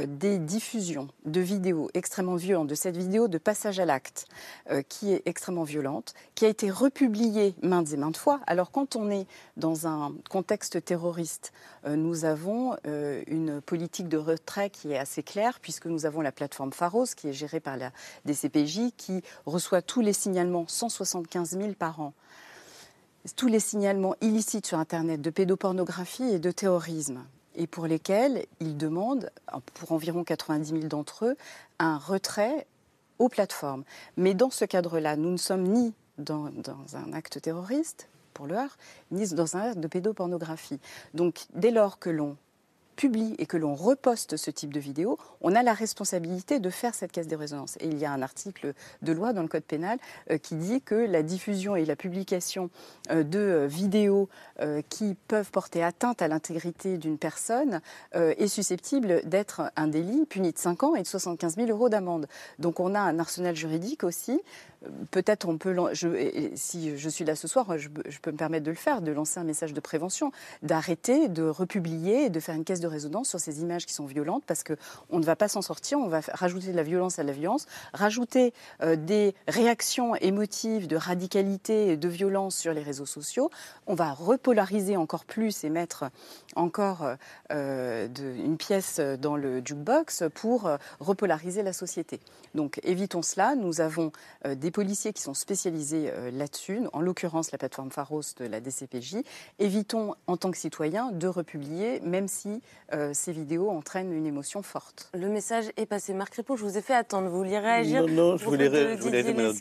[0.07, 4.27] des diffusions de vidéos extrêmement violentes, de cette vidéo de passage à l'acte
[4.89, 8.39] qui est extrêmement violente, qui a été republiée maintes et maintes fois.
[8.47, 9.27] Alors quand on est
[9.57, 11.53] dans un contexte terroriste,
[11.87, 16.73] nous avons une politique de retrait qui est assez claire, puisque nous avons la plateforme
[16.73, 17.91] Pharos qui est gérée par la
[18.25, 22.13] DCPJ qui reçoit tous les signalements, 175 000 par an,
[23.35, 28.77] tous les signalements illicites sur Internet de pédopornographie et de terrorisme, et pour lesquels il
[28.77, 29.31] demande,
[29.73, 31.37] pour environ 90 000 d'entre eux,
[31.79, 32.67] un retrait
[33.17, 33.83] aux plateformes.
[34.17, 38.77] Mais dans ce cadre-là, nous ne sommes ni dans, dans un acte terroriste, pour l'heure,
[39.11, 40.79] ni dans un acte de pédopornographie.
[41.13, 42.37] Donc dès lors que l'on
[42.95, 46.95] publie et que l'on reposte ce type de vidéo, on a la responsabilité de faire
[46.95, 47.77] cette caisse de résonance.
[47.79, 49.99] Et il y a un article de loi dans le Code pénal
[50.31, 52.69] euh, qui dit que la diffusion et la publication
[53.11, 54.29] euh, de euh, vidéos
[54.89, 57.81] qui peuvent porter atteinte à l'intégrité d'une personne
[58.13, 62.27] est susceptible d'être un délit puni de 5 ans et de 75 000 euros d'amende.
[62.57, 64.41] Donc on a un arsenal juridique aussi
[65.11, 65.75] peut-être on peut,
[66.55, 69.39] si je suis là ce soir, je, peux me permettre de le faire, de lancer
[69.39, 70.31] un message de prévention,
[70.63, 74.43] d'arrêter, de republier, de faire une caisse de résonance sur ces images qui sont violentes,
[74.45, 77.31] parce qu'on ne va pas s'en sortir, on va rajouter de la violence à la
[77.31, 83.49] violence, rajouter euh, des réactions émotives de radicalité et de violence sur les réseaux sociaux,
[83.87, 86.05] on va repolariser encore plus et mettre
[86.55, 87.15] encore
[87.51, 92.19] euh, une pièce dans le jukebox pour euh, repolariser la société.
[92.53, 94.11] Donc évitons cela, nous avons
[94.45, 99.19] des policiers qui sont spécialisés euh, là-dessus, en l'occurrence la plateforme Pharos de la DCPJ.
[99.57, 102.61] Évitons en tant que citoyens de republier, même si
[102.91, 105.09] euh, ces vidéos entraînent une émotion forte.
[105.13, 106.13] Le message est passé.
[106.13, 107.29] Marc Ripon, je vous ai fait attendre.
[107.29, 109.55] Vous vouliez réagir Non, non, je voulais, je voulais réagir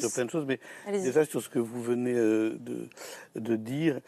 [0.00, 0.58] sur plein de choses, mais
[0.90, 2.88] déjà sur ce que vous venez euh, de,
[3.38, 4.00] de dire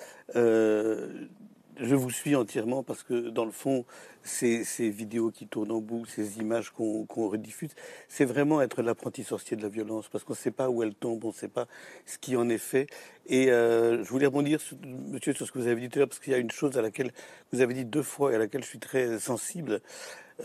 [1.79, 3.85] je vous suis entièrement parce que dans le fond,
[4.23, 7.75] ces, vidéos qui tournent en boucle, ces images qu'on rediffuse,
[8.09, 10.95] c'est vraiment être l'apprenti sorcier de la violence parce qu'on ne sait pas où elle
[10.95, 11.67] tombe, on ne sait pas
[12.07, 12.87] ce qui en est fait.
[13.27, 14.61] Et euh, je voulais rebondir,
[15.09, 16.51] monsieur, sur ce que vous avez dit tout à l'heure parce qu'il y a une
[16.51, 17.13] chose à laquelle
[17.53, 19.81] vous avez dit deux fois et à laquelle je suis très sensible.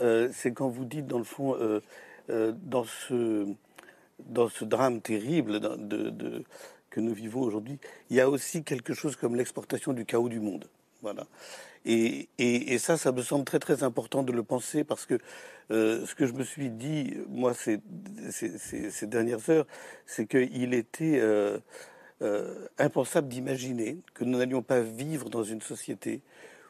[0.00, 1.80] Euh, c'est quand vous dites, dans le fond, euh,
[2.28, 3.46] dans, ce,
[4.18, 5.60] dans ce drame terrible
[6.90, 7.78] que nous vivons aujourd'hui,
[8.08, 10.68] il y a aussi quelque chose comme l'exportation du chaos du monde.
[11.02, 11.26] Voilà.
[11.86, 15.18] Et, et, ça, ça me semble très très important de le penser parce que
[15.70, 17.80] euh, ce que je me suis dit, moi, ces,
[18.30, 19.66] ces, dernières heures,
[20.04, 21.58] c'est qu'il était euh,
[22.20, 26.20] euh, impensable d'imaginer que nous n'allions pas vivre dans une société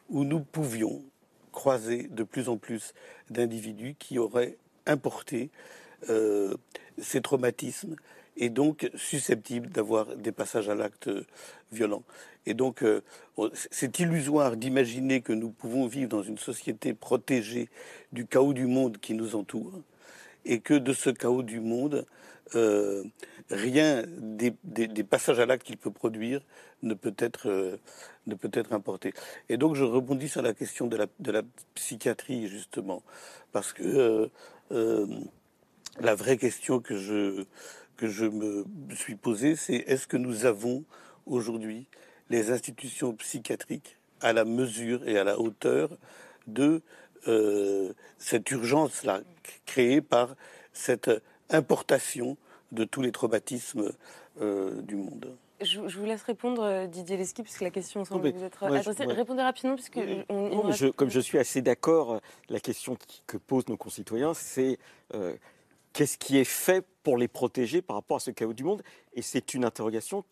[0.09, 1.01] où nous pouvions
[1.51, 2.93] croiser de plus en plus
[3.29, 5.49] d'individus qui auraient importé
[6.97, 7.95] ces traumatismes
[8.37, 11.09] et donc susceptibles d'avoir des passages à l'acte
[11.71, 12.03] violent.
[12.45, 13.01] Et donc, euh,
[13.69, 17.69] c'est illusoire d'imaginer que nous pouvons vivre dans une société protégée
[18.11, 19.81] du chaos du monde qui nous entoure,
[20.45, 22.05] et que de ce chaos du monde,
[22.55, 23.03] euh,
[23.49, 24.51] rien des,
[25.03, 26.41] passages à l'acte qu'il peut produire
[26.81, 27.77] ne peut être euh,
[28.25, 29.13] ne peut être importé.
[29.49, 31.43] Et donc, je rebondis sur la question de la, de la
[31.75, 33.03] psychiatrie justement,
[33.51, 34.29] parce que
[35.99, 37.45] la vraie question que je
[37.97, 38.65] que je me
[38.95, 40.83] suis posée, c'est est-ce que nous avons
[41.25, 41.87] aujourd'hui
[42.29, 45.89] les institutions psychiatriques à la mesure et à la hauteur
[46.47, 46.81] de
[47.27, 49.21] euh, cette urgence-là
[49.65, 50.35] créée par
[50.73, 51.11] cette
[51.49, 52.37] importation
[52.71, 53.91] de tous les traumatismes
[54.41, 55.35] euh, du monde?
[55.59, 59.05] Je, vous laisse répondre, euh, Didier Lesky, puisque la question semble vous être adressée.
[59.05, 59.99] Répondez rapidement, puisque...
[59.99, 62.19] je, comme je suis assez d'accord,
[62.49, 64.79] la question que posent nos concitoyens, c'est
[65.93, 68.83] qu'est-ce qui est fait pour les protéger par rapport à ce chaos du monde
[69.13, 70.23] Et c'est une interrogation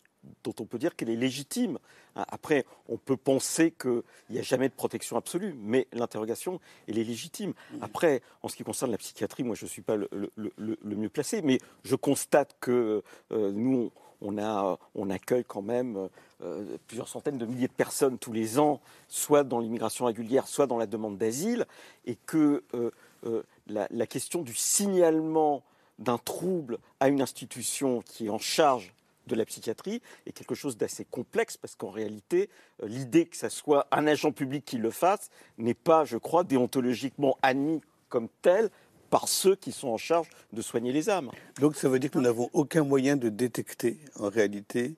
[0.44, 1.78] dont on peut dire qu'elle est légitime.
[2.14, 6.98] Hein, Après, on peut penser qu'il n'y a jamais de protection absolue, mais l'interrogation, elle
[6.98, 7.54] est légitime.
[7.80, 10.78] Après, en ce qui concerne la psychiatrie, moi, je ne suis pas le, le- le-
[10.82, 13.02] le mieux placé, mais je constate que
[13.32, 13.90] euh, nous,
[14.20, 16.10] on, a, on accueille quand même
[16.42, 20.66] euh, plusieurs centaines de milliers de personnes tous les ans, soit dans l'immigration régulière, soit
[20.66, 21.64] dans la demande d'asile,
[22.04, 22.90] et que euh,
[23.24, 25.62] euh, la, la question du signalement
[26.00, 28.92] d'un trouble à une institution qui est en charge
[29.26, 32.50] de la psychiatrie est quelque chose d'assez complexe parce qu'en réalité,
[32.82, 36.42] euh, l'idée que ce soit un agent public qui le fasse n'est pas, je crois,
[36.42, 38.70] déontologiquement admis comme tel
[39.10, 41.30] par ceux qui sont en charge de soigner les âmes.
[41.60, 44.94] Donc ça veut dire que nous n'avons aucun moyen de détecter en réalité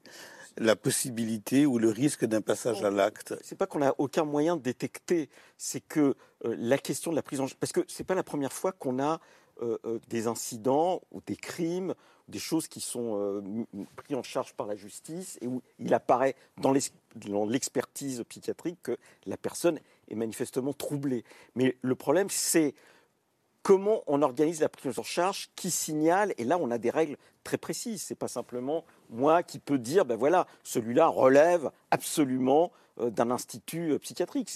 [0.58, 3.34] la possibilité ou le risque d'un passage à l'acte.
[3.42, 7.22] C'est pas qu'on n'a aucun moyen de détecter, c'est que euh, la question de la
[7.22, 9.18] prise en charge, parce que c'est pas la première fois qu'on a
[10.08, 11.94] des incidents ou des crimes,
[12.28, 15.62] des choses qui sont euh, m- m- pris en charge par la justice et où
[15.78, 16.72] il apparaît dans
[17.46, 18.96] l'expertise psychiatrique que
[19.26, 21.24] la personne est manifestement troublée.
[21.54, 22.74] Mais le problème, c'est
[23.62, 27.16] comment on organise la prise en charge, qui signale, et là on a des règles
[27.42, 28.02] très précises.
[28.02, 32.70] C'est pas simplement moi qui peux dire, ben voilà, celui-là relève absolument
[33.00, 34.50] euh, d'un institut euh, psychiatrique.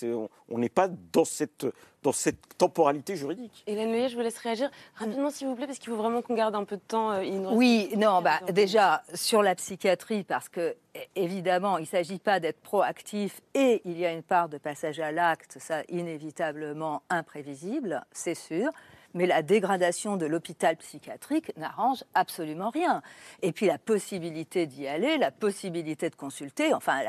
[0.51, 1.67] On- n'est pas dans cette,
[2.03, 3.65] dans cette temporalité juridique.
[3.67, 6.35] Hélène Leyer, je vous laisse réagir rapidement, s'il vous plaît, parce qu'il faut vraiment qu'on
[6.35, 7.13] garde un peu de temps.
[7.13, 7.23] euh,
[7.53, 10.77] Oui, non, bah, déjà sur la psychiatrie, parce que
[11.15, 15.01] évidemment, il ne s'agit pas d'être proactif et il y a une part de passage
[15.01, 18.71] à l'acte, ça inévitablement imprévisible, c'est sûr.
[19.17, 23.03] Mais la dégradation de l'hôpital psychiatrique n'arrange absolument rien.
[23.43, 27.01] Et puis la possibilité d'y aller, la possibilité de consulter, enfin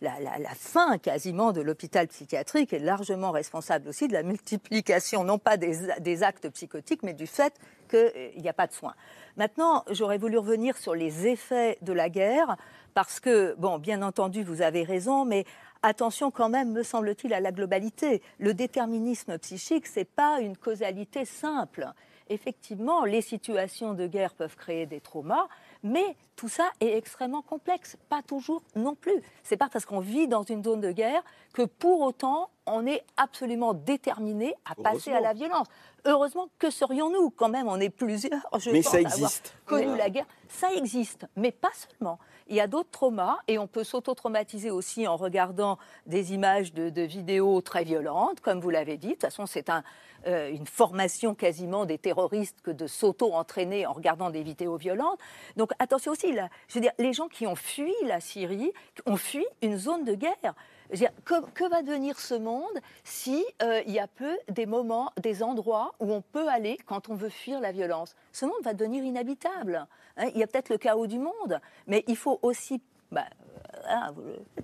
[0.00, 5.56] la, fin quasiment de l'hôpital psychiatrique est largement responsable aussi de la multiplication, non pas
[5.56, 7.52] des, des actes psychotiques, mais du fait
[7.90, 8.94] qu'il n'y a pas de soins.
[9.36, 12.56] Maintenant, j'aurais voulu revenir sur les effets de la guerre,
[12.98, 15.44] parce que, bon, bien entendu, vous avez raison, mais
[15.82, 18.22] attention quand même, me semble-t-il, à la globalité.
[18.38, 21.86] Le déterminisme psychique, ce n'est pas une causalité simple.
[22.30, 25.48] Effectivement, les situations de guerre peuvent créer des traumas,
[25.82, 27.96] mais tout ça est extrêmement complexe.
[28.10, 29.22] Pas toujours non plus.
[29.42, 31.22] C'est pas parce qu'on vit dans une zone de guerre
[31.54, 35.68] que pour autant on est absolument déterminé à passer à la violence.
[36.04, 37.30] Heureusement, que serions-nous?
[37.30, 38.46] Quand même, on est plusieurs.
[38.58, 39.54] Je Mais pense, ça avoir existe.
[39.64, 42.18] Connu Mais- la guerre, ça existe, mais pas seulement.
[42.48, 47.02] Il y a d'autres traumas et on peut s'auto-traumatiser aussi en regardant des images de,
[47.02, 49.08] vidéos très violentes, comme vous l'avez dit.
[49.08, 49.70] De toute façon, c'est
[50.26, 55.20] euh, une formation quasiment des terroristes que de s'auto-entraîner en regardant des vidéos violentes.
[55.56, 56.32] Donc attention aussi,
[56.68, 58.72] je veux dire, les gens qui ont fui la Syrie
[59.06, 60.54] ont fui une zone de guerre.
[61.24, 65.92] Que, va devenir ce monde si euh, il y a peu des moments, des endroits
[66.00, 68.14] où on peut aller quand on veut fuir la violence?
[68.32, 69.86] Ce monde va devenir inhabitable.
[70.16, 70.30] hein.
[70.34, 72.80] il y a peut-être le chaos du monde, mais il faut aussi
[73.10, 73.24] bah,
[73.74, 74.14] euh, hein,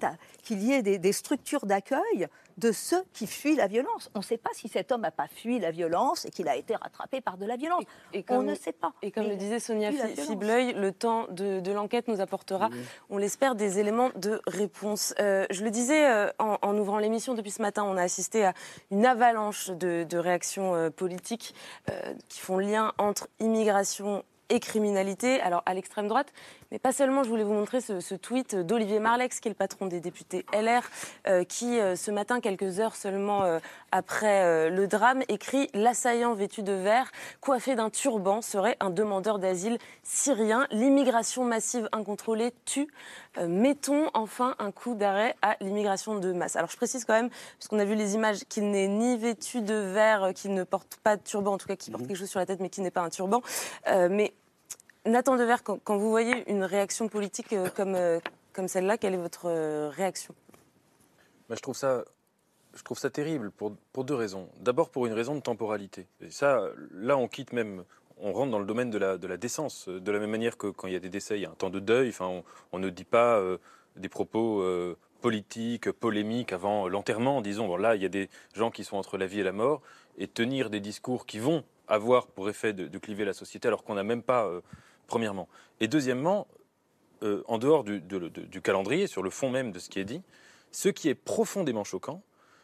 [0.02, 4.10] hein, qu'il y ait des structures d'accueil de ceux qui fuient la violence.
[4.14, 6.56] On ne sait pas si cet homme n'a pas fui la violence et qu'il a
[6.56, 7.82] été rattrapé par de la violence.
[8.12, 8.92] Et on comme- ne sait pas.
[9.02, 9.90] Et comme le disait Sonia.
[9.92, 12.70] Fibleuil, le temps de, de l'enquête nous apportera,
[13.10, 15.14] on l'espère, des éléments de réponse.
[15.20, 18.44] Euh, je le disais euh, en, en ouvrant l'émission depuis ce matin, on a assisté
[18.44, 18.54] à
[18.90, 21.54] une avalanche de, de réactions euh, politiques
[21.90, 26.30] euh, qui font lien entre immigration et criminalité, alors à l'extrême droite,
[26.70, 27.22] mais pas seulement.
[27.22, 30.44] Je voulais vous montrer ce, ce tweet d'Olivier Marlex, qui est le patron des députés
[30.52, 30.82] LR,
[31.26, 33.58] euh, qui euh, ce matin, quelques heures seulement euh,
[33.92, 37.10] après euh, le drame, écrit L'assaillant vêtu de vert,
[37.40, 40.66] coiffé d'un turban, serait un demandeur d'asile syrien.
[40.70, 42.88] L'immigration massive incontrôlée tue.
[43.48, 46.54] Mettons enfin un coup d'arrêt à l'immigration de masse.
[46.54, 49.60] Alors je précise quand même, parce qu'on a vu les images, qu'il n'est ni vêtu
[49.60, 52.30] de vert, qu'il ne porte pas de turban, en tout cas qu'il porte quelque chose
[52.30, 53.42] sur la tête, mais qui n'est pas un turban.
[54.08, 54.34] Mais
[55.06, 58.20] Nathan Dever, quand, vous voyez une réaction politique euh, comme, euh,
[58.54, 60.34] comme celle-là, quelle est votre euh, réaction?
[61.48, 62.04] Bah, je, trouve ça,
[62.74, 64.48] je trouve ça terrible pour, pour deux raisons.
[64.60, 66.06] D'abord pour une raison de temporalité.
[66.22, 67.84] Et ça, là, on quitte même,
[68.16, 69.88] on rentre dans le domaine de la, de la décence.
[69.90, 71.54] De la même manière que quand il y a des décès, il y a un
[71.54, 72.08] temps de deuil.
[72.08, 72.42] Enfin,
[72.72, 73.42] on, ne dit pas
[73.96, 74.64] des propos
[75.20, 77.66] politiques, polémiques avant l'enterrement, disons.
[77.66, 79.82] Bon, là, il y a des gens qui sont entre la vie et la mort.
[80.16, 83.96] Et tenir des discours qui vont avoir pour effet de, cliver la société alors qu'on
[83.96, 84.48] n'a même pas,
[85.14, 85.48] premièrement.
[85.78, 86.48] Et deuxièmement,
[87.22, 88.02] euh, en dehors du,
[88.60, 90.22] calendrier, sur le fond même de ce qui est dit,
[90.72, 92.20] ce qui est profondément choquant,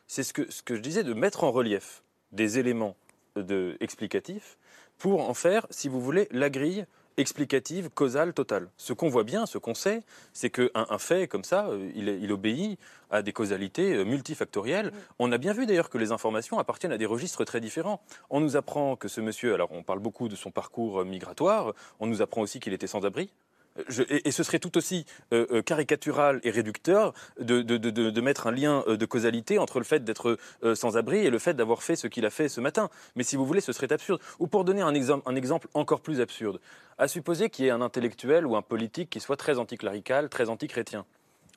[0.08, 2.96] c'est ce que, je disais de mettre en relief des éléments
[3.36, 4.58] de, explicatifs
[4.98, 6.86] pour en faire, si vous voulez, la grille
[7.20, 8.68] explicative, causale, totale.
[8.76, 10.02] Ce qu'on voit bien, ce qu'on sait,
[10.32, 12.78] c'est qu'un un fait comme ça, euh, il, il, obéit
[13.10, 14.92] à des causalités euh, multifactorielles.
[15.18, 18.00] On a bien vu d'ailleurs que les informations appartiennent à des registres très différents.
[18.30, 22.06] On nous apprend que ce monsieur, alors on parle beaucoup de son parcours migratoire, on
[22.06, 23.30] nous apprend aussi qu'il était sans abri,
[24.10, 28.96] et, ce serait tout aussi euh, euh, caricatural et réducteur de, mettre un lien euh,
[28.96, 30.38] de causalité entre le fait d'être
[30.74, 32.90] sans abri et le fait d'avoir fait ce qu'il a fait ce matin.
[33.16, 34.20] Mais si vous voulez, ce serait absurde.
[34.38, 36.60] Ou pour donner un, exemple, un exemple encore plus absurde,
[36.98, 40.48] à supposer qu'il y ait un intellectuel ou un politique qui soit très anticlérical, très
[40.48, 41.06] antichrétien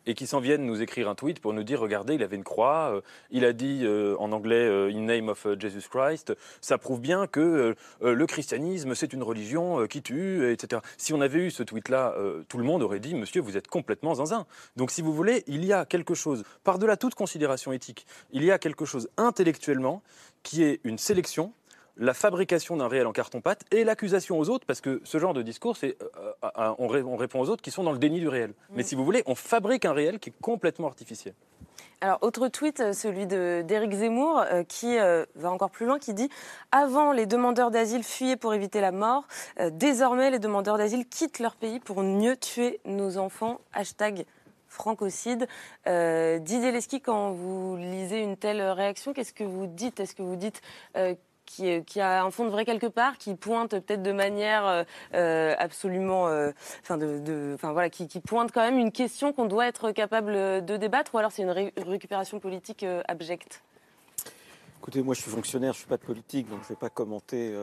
[0.05, 2.43] et qui s'en viennent nous écrire un tweet pour nous dire regardez, il avait une
[2.43, 3.01] croix, euh,
[3.31, 7.27] il a dit euh, en anglais euh, in name of Jesus Christ, ça prouve bien
[7.27, 10.81] que le christianisme c'est une religion qui tue, etc.
[10.97, 12.15] Si on avait eu ce tweet-là,
[12.47, 14.45] tout le monde aurait dit monsieur, vous êtes complètement zinzin.
[14.75, 18.51] Donc si vous voulez, il y a quelque chose, par-delà toute considération éthique, il y
[18.51, 20.01] a quelque chose intellectuellement
[20.43, 21.53] qui est une sélection
[21.97, 25.41] la fabrication d'un réel en carton-pâte et l'accusation aux autres, parce que ce genre de
[25.41, 28.49] discours, c'est euh, euh, on, répond aux autres qui sont dans le déni du réel.
[28.49, 28.73] Mm.
[28.75, 31.33] Mais si vous voulez, on fabrique un réel qui est complètement artificiel.
[32.01, 34.97] Alors, autre tweet, euh, celui d'Éric Zemmour, qui
[35.35, 36.29] va encore plus loin, qui dit
[36.71, 39.25] Avant, les demandeurs d'asile fuyaient pour éviter la mort.
[39.71, 43.61] désormais, les demandeurs d'asile quittent leur pays pour mieux tuer nos enfants.
[43.71, 44.25] Hashtag
[44.67, 45.47] francocide.
[45.85, 49.99] Didier Leski, quand vous lisez une telle réaction, qu'est-ce que vous dites?
[49.99, 50.61] Est-ce que vous dites
[51.45, 54.83] qui, a un fond de vrai quelque part, qui pointe peut-être de manière euh,
[55.13, 59.91] euh, absolument, euh, enfin de, voilà, qui, pointe quand même une question qu'on doit être
[59.91, 60.33] capable
[60.65, 63.61] de débattre, ou alors c'est une récupération politique abjecte?
[64.79, 67.53] Écoutez, moi je suis fonctionnaire, je suis pas de politique, donc je vais pas commenter.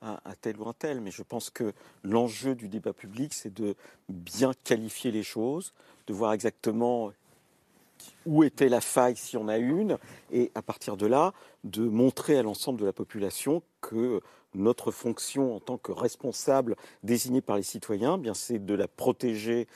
[0.00, 1.72] à, tel ou un tel, mais je pense que
[2.04, 3.74] l'enjeu du débat public, c'est de
[4.08, 5.72] bien qualifier les choses,
[6.06, 7.12] de voir exactement
[8.26, 9.98] où était la faille si on a une,
[10.30, 11.32] et à partir de là,
[11.64, 14.20] de montrer à l'ensemble de la population que
[14.54, 18.88] notre fonction en tant que responsable désigné par les citoyens, eh bien c'est de la
[18.88, 19.66] protéger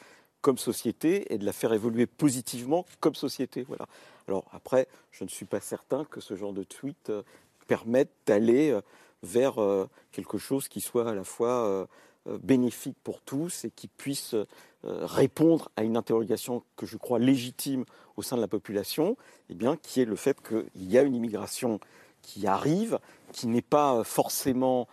[0.41, 3.65] comme société et de la faire évoluer positivement comme société.
[3.69, 3.87] Voilà.
[4.29, 7.23] Alors après, je ne suis pas certain que ce genre de tweet euh,
[7.69, 8.81] permette d'aller euh,
[9.23, 11.87] vers euh, quelque chose qui soit à la fois
[12.27, 14.35] bénéfique pour tous et qui puisse
[14.85, 17.85] répondre à une interrogation que je crois légitime
[18.17, 19.17] au sein de la population,
[19.51, 21.81] eh qui est le fait qu'il y a une immigration
[22.23, 22.99] qui arrive,
[23.33, 24.89] qui n'est pas forcément euh, euh,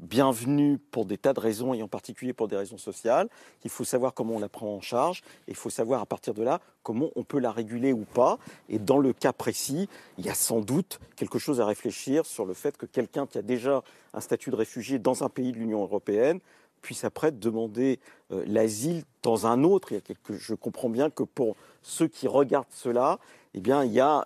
[0.00, 3.28] bienvenue pour des tas de raisons, et en particulier pour des raisons sociales,
[3.60, 6.34] qu'il faut savoir comment on la prend en charge, et il faut savoir à partir
[6.34, 8.38] de là comment on peut la réguler ou pas.
[8.68, 9.88] Et dans le cas précis,
[10.18, 13.38] il y a sans doute quelque chose à réfléchir sur le fait que quelqu'un qui
[13.38, 13.82] a déjà
[14.12, 16.40] un statut de réfugié dans un pays de l'Union européenne
[16.80, 18.00] puisse après demander
[18.32, 19.92] euh, l'asile dans un autre.
[20.30, 23.18] je comprends bien que pour ceux qui regardent cela,
[23.54, 24.24] eh bien, il y a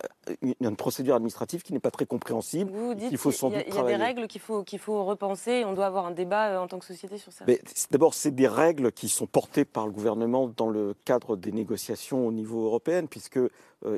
[0.61, 2.71] une, procédure administrative qui n'est pas très compréhensible.
[2.71, 5.03] Vous dites il faut sans doute Il y a des règles qu'il faut, qu'il faut
[5.05, 5.65] repenser.
[5.65, 7.47] On doit avoir un débat euh, en tant que société sur ça.
[7.91, 12.27] D'abord, c'est des règles qui sont portées par le gouvernement dans le cadre des négociations
[12.27, 13.49] au niveau européen, puisque euh,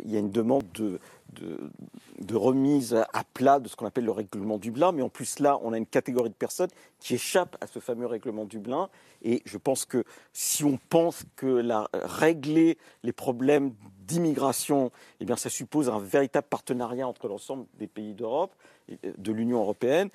[0.04, 1.00] il y a une demande de,
[1.32, 4.92] de, remise à plat de ce qu'on appelle le règlement Dublin.
[4.92, 8.06] Mais en plus, là, on a une catégorie de personnes qui échappent à ce fameux
[8.06, 8.88] règlement Dublin.
[9.22, 15.36] Et je pense que si on pense que la, régler les problèmes d'immigration, eh bien,
[15.36, 18.54] ça suppose un véritable partenariat entre l'ensemble des pays d'Europe,
[19.02, 20.10] de l'Union européenne.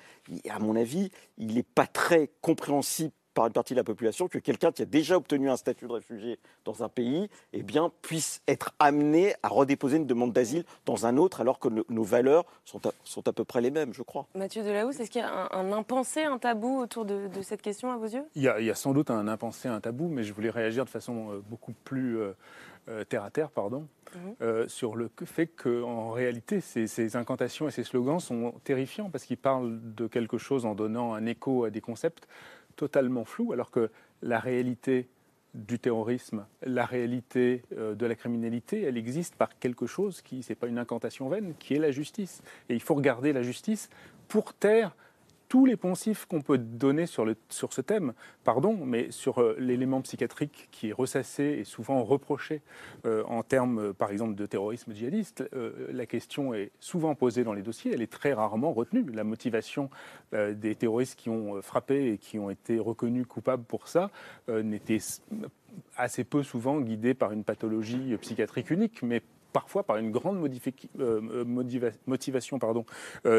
[0.48, 4.38] À mon avis, il n'est pas très compréhensible par une partie de la population que
[4.38, 8.42] quelqu'un qui a déjà obtenu un statut de réfugié dans un pays eh bien, puisse
[8.48, 12.86] être amené à redéposer une demande d'asile dans un autre alors que nos valeurs sont
[12.86, 14.26] à, sont à peu près les mêmes, je crois.
[14.34, 17.96] Mathieu Delahousse, est-ce qu'il y a un, impensé, un tabou autour de, cette question à
[17.96, 18.24] vos yeux?
[18.34, 20.50] Il y, a, il y, a, sans doute un impensé, un tabou, mais je voulais
[20.50, 22.32] réagir de façon euh, beaucoup plus euh,
[22.88, 24.68] euh, terre à terre, pardon, mhm.
[24.68, 29.36] sur le fait qu'en réalité, ces, ces, incantations et ces slogans sont terrifiants parce qu'ils
[29.36, 32.26] parlent de quelque chose en donnant un écho à des concepts
[32.76, 33.90] totalement flou, alors que
[34.22, 35.08] la réalité
[35.54, 40.54] du terrorisme, la réalité euh, de la criminalité, elle existe par quelque chose qui, n'est
[40.54, 42.42] pas une incantation vaine, qui est la justice.
[42.68, 43.90] Et il faut regarder la justice
[44.28, 44.96] pour taire
[45.52, 49.54] tous les poncifs qu'on peut donner sur, le, sur ce thème, pardon, mais sur euh,
[49.58, 52.62] l'élément psychiatrique qui est ressassé et souvent reproché
[53.04, 55.44] euh, en termes, euh, par exemple, de terrorisme djihadiste,
[55.90, 59.04] la question est souvent posée dans les dossiers, elle est très rarement retenue.
[59.12, 59.90] La motivation
[60.32, 64.10] des terroristes qui ont frappé et qui ont été reconnus coupables pour ça
[64.48, 65.00] n'était
[65.98, 69.22] assez peu souvent guidée par une pathologie psychiatrique unique, mais
[69.52, 70.38] parfois par une grande
[72.06, 72.84] motivation pardon,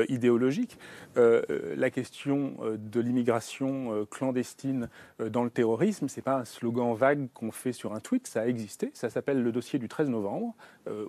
[0.08, 0.78] idéologique.
[1.16, 4.90] la question de l'immigration clandestine
[5.20, 8.42] dans le terrorisme, ce n'est pas un slogan vague qu'on fait sur un tweet, ça
[8.42, 8.92] a existé.
[8.94, 10.56] Ça s'appelle le dossier du 13 novembre,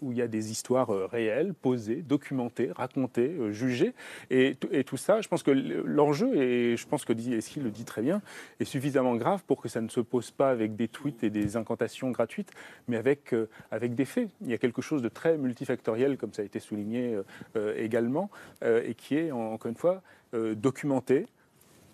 [0.01, 3.95] où il y a des histoires réelles, posées, documentées, racontées, jugées.
[4.31, 8.03] Et, tout ça, je pense que l'enjeu, et je pense que Esquil le dit très
[8.03, 8.23] bien,
[8.61, 11.57] est suffisamment grave pour que ça ne se pose pas avec des tweets et des
[11.57, 12.51] incantations gratuites,
[12.89, 14.29] mais avec, euh, avec des faits.
[14.43, 17.23] Il y a quelque chose de très multifactoriel, comme ça a été souligné euh,
[17.57, 18.31] euh, également,
[18.63, 21.27] et qui est, encore une fois, documenté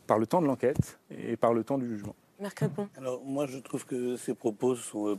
[0.06, 2.14] par le temps de l'enquête et par le temps du jugement.
[2.96, 5.18] Alors moi je trouve que ces propos sont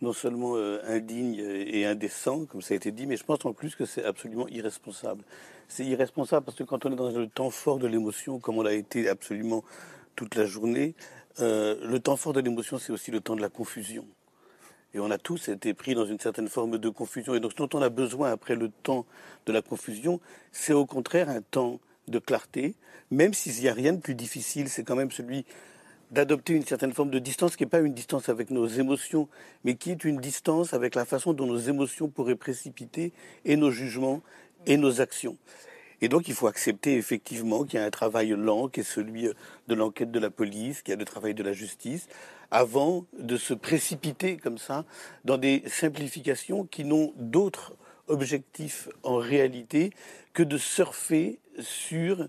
[0.00, 3.76] non seulement indignes et indécents, comme ça a été dit, mais je pense en plus
[3.76, 5.22] que c'est absolument irresponsable.
[5.68, 8.62] C'est irresponsable parce que quand on est dans le temps fort de l'émotion, comme on
[8.62, 9.62] l'a été absolument
[10.16, 10.94] toute la journée,
[11.40, 14.06] euh, le temps fort de l'émotion, c'est aussi le temps de la confusion.
[14.94, 17.34] Et on a tous été pris dans une certaine forme de confusion.
[17.34, 19.06] Et donc, ce dont on a besoin après le temps
[19.46, 20.20] de la confusion,
[20.52, 22.74] c'est au contraire un temps de clarté,
[23.10, 25.44] même s'il n'y a rien de plus difficile, c'est quand même celui
[26.10, 29.28] d'adopter une certaine forme de distance qui n'est pas une distance avec nos émotions,
[29.64, 33.12] mais qui est une distance avec la façon dont nos émotions pourraient précipiter
[33.46, 34.20] et nos jugements
[34.66, 35.38] et nos actions.
[36.02, 39.28] Et donc, il faut accepter effectivement qu'il y a un travail lent, qui est celui
[39.68, 42.08] de l'enquête de la police, qu'il y a le travail de la justice,
[42.52, 44.84] avant de se précipiter comme ça
[45.24, 47.74] dans des simplifications qui n'ont d'autre
[48.08, 49.90] objectif en réalité
[50.34, 52.28] que de surfer sur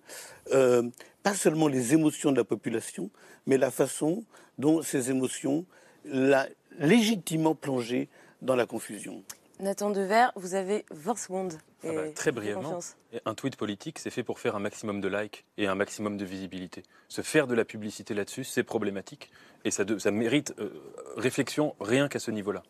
[0.54, 0.90] euh,
[1.24, 3.10] pas seulement les émotions de la population,
[3.46, 4.24] mais la façon
[4.58, 5.66] dont ces émotions
[6.06, 6.48] l'a
[6.80, 8.08] légitimement plongé
[8.42, 9.24] dans la confusion.
[9.64, 11.54] Nathan Dever, vous avez 20 secondes.
[11.84, 12.80] Ah bah, très brièvement,
[13.26, 16.26] un tweet politique, c'est fait pour faire un maximum de likes et un maximum de
[16.26, 16.84] visibilité.
[17.08, 19.32] Se faire de la publicité là-dessus, c'est problématique
[19.66, 20.70] et ça, ça mérite euh,
[21.18, 22.64] réflexion rien qu'à ce niveau-là.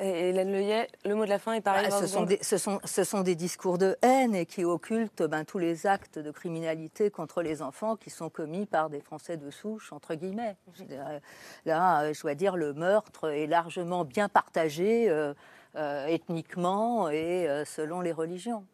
[0.00, 1.88] Hélène Leyet, le mot de la fin est pareil.
[1.88, 5.22] Bah, ce, sont des, ce, sont, ce, sont des, discours de haine et qui occultent
[5.22, 9.36] ben, tous les actes de criminalité contre les enfants qui sont commis par des Français
[9.36, 10.56] de souche, entre guillemets.
[11.64, 15.08] Là, je dois dire, le meurtre est largement bien partagé.
[15.08, 15.34] Euh, euh,
[16.08, 18.64] ethniquement et euh, selon les religions.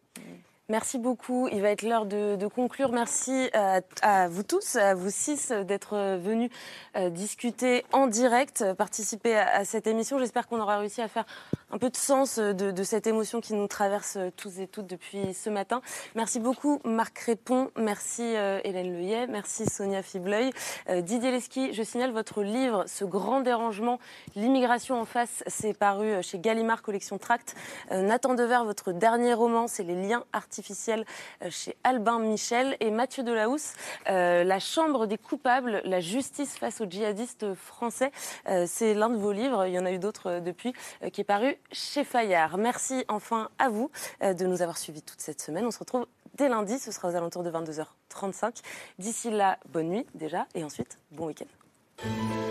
[0.69, 1.49] Merci beaucoup.
[1.49, 2.93] Il va être l'heure de, conclure.
[2.93, 6.49] Merci à, vous tous, à vous six, d'être venus
[6.95, 10.17] euh, discuter en direct, participer à, cette émission.
[10.17, 11.25] J'espère qu'on aura réussi à faire
[11.71, 15.49] un peu de sens de, cette émotion qui nous traverse tous et toutes depuis ce
[15.49, 15.81] matin.
[16.15, 20.51] Merci beaucoup Marc Répond, merci Hélène Leyet, merci Sonia Fibleuil.
[20.89, 23.99] Didier Leski, je signale votre livre, Ce grand dérangement,
[24.35, 27.55] l'immigration en face, c'est paru chez Gallimard Collection Tract.
[27.89, 31.05] Nathan Dever, votre dernier roman, c'est Les liens artificiels artificielle
[31.41, 33.73] euh, chez Albin Michel et Mathieu Delahousse,
[34.09, 38.11] euh, La Chambre des coupables, la justice face aux djihadistes français.
[38.47, 40.73] Euh, c'est l'un de vos livres, il y en a eu d'autres depuis,
[41.11, 42.57] qui est paru chez Fayard.
[42.57, 43.89] Merci enfin à vous
[44.21, 45.65] de nous avoir suivis toute cette semaine.
[45.65, 46.05] On se retrouve
[46.35, 48.61] dès lundi, ce sera aux alentours de 22h35.
[48.99, 52.50] D'ici là, bonne nuit déjà et ensuite, bon week-end.